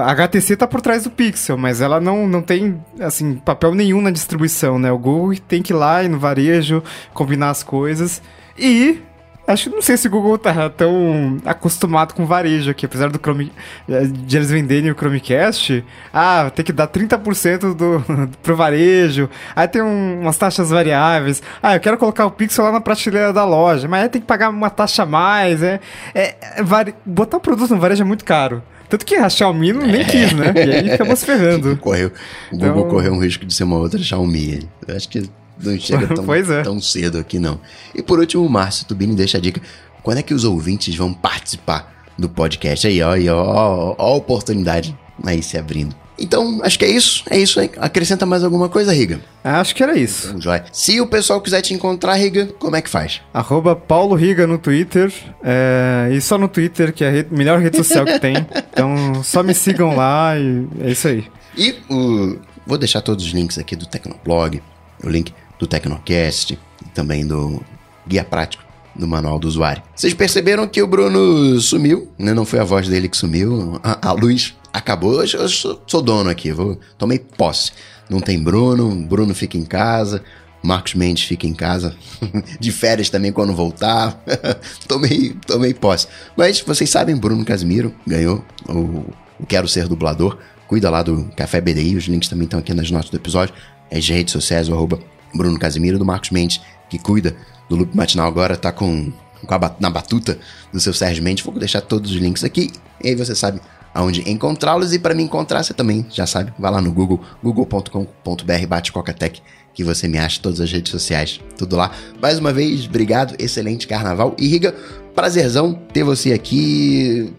[0.00, 4.02] a HTC tá por trás do Pixel, mas ela não, não tem, assim, papel nenhum
[4.02, 4.92] na distribuição, né?
[4.92, 6.82] O Google tem que ir lá e no varejo,
[7.14, 8.20] combinar as coisas.
[8.58, 9.00] E
[9.46, 13.18] Acho que não sei se o Google tá tão acostumado com varejo aqui, apesar do
[13.18, 13.52] Chrome,
[13.86, 15.84] de eles venderem o Chromecast.
[16.12, 18.04] Ah, tem que dar 30% do,
[18.42, 19.30] pro varejo.
[19.54, 21.42] Aí tem um, umas taxas variáveis.
[21.62, 24.26] Ah, eu quero colocar o Pixel lá na prateleira da loja, mas aí tem que
[24.26, 25.62] pagar uma taxa a mais.
[25.62, 25.80] É,
[26.14, 28.62] é, é botar o produto no varejo é muito caro.
[28.88, 30.52] Tanto que a Xiaomi nem quis, né?
[30.54, 31.76] E aí acabou se ferrando.
[31.78, 32.12] Correu,
[32.52, 32.88] o Google então...
[32.88, 34.68] correu um risco de ser uma outra Xiaomi.
[34.86, 35.28] Eu acho que
[35.58, 36.62] não chega tão, é.
[36.62, 37.60] tão cedo aqui, não.
[37.94, 39.60] E por último, Márcio Tubini deixa a dica.
[40.02, 42.86] Quando é que os ouvintes vão participar do podcast?
[42.86, 45.94] Aí, ó, ó, ó, ó a oportunidade aí se abrindo.
[46.18, 47.24] Então, acho que é isso.
[47.28, 47.70] É isso aí.
[47.76, 49.20] Acrescenta mais alguma coisa, Riga?
[49.44, 50.28] Acho que era isso.
[50.28, 50.64] Então, joia.
[50.72, 53.20] Se o pessoal quiser te encontrar, Riga, como é que faz?
[53.34, 55.12] Arroba Paulo Riga no Twitter.
[55.42, 56.08] É...
[56.12, 57.34] E só no Twitter, que é a rede...
[57.34, 58.34] melhor rede social que tem.
[58.76, 61.24] Então, só me sigam lá e é isso aí.
[61.56, 62.38] E o...
[62.66, 64.62] vou deixar todos os links aqui do Tecnoblog,
[65.02, 67.62] o link do Tecnocast e também do
[68.06, 68.66] Guia Prático
[68.98, 69.82] do Manual do Usuário.
[69.94, 72.32] Vocês perceberam que o Bruno sumiu, né?
[72.32, 75.22] Não foi a voz dele que sumiu, a, a luz acabou.
[75.22, 77.72] Eu, eu sou, sou, dono aqui, vou, tomei posse.
[78.08, 80.22] Não tem Bruno, Bruno fica em casa,
[80.62, 81.94] Marcos Mendes fica em casa,
[82.58, 84.22] de férias também quando voltar.
[84.88, 86.06] tomei, tomei posse.
[86.36, 89.04] Mas vocês sabem, Bruno Casimiro ganhou o,
[89.40, 90.38] o Quero Ser Dublador.
[90.66, 93.54] Cuida lá do Café BDI, os links também estão aqui nas notas do episódio.
[93.90, 94.98] As redes sociais, o arroba
[95.36, 97.36] Bruno Casimiro, do Marcos Mendes, que cuida
[97.68, 99.12] do Loop Matinal agora, tá com,
[99.44, 100.38] com a, na batuta
[100.72, 101.44] do seu Sérgio Mendes.
[101.44, 102.70] Vou deixar todos os links aqui,
[103.02, 103.60] e aí você sabe
[103.96, 104.92] aonde encontrá-los.
[104.92, 109.40] E para me encontrar, você também já sabe, vai lá no Google, google.com.br, bate Cocatec,
[109.72, 111.90] que você me acha todas as redes sociais, tudo lá.
[112.20, 114.34] Mais uma vez, obrigado, excelente carnaval.
[114.38, 114.74] E Riga,
[115.14, 117.32] prazerzão ter você aqui.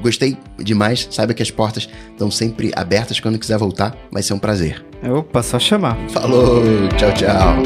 [0.00, 1.06] Gostei demais.
[1.10, 3.20] Saiba que as portas estão sempre abertas.
[3.20, 4.91] Quando quiser voltar, vai ser um prazer.
[5.10, 5.96] Opa, só chamar.
[6.10, 6.62] Falou,
[6.96, 7.56] tchau, tchau.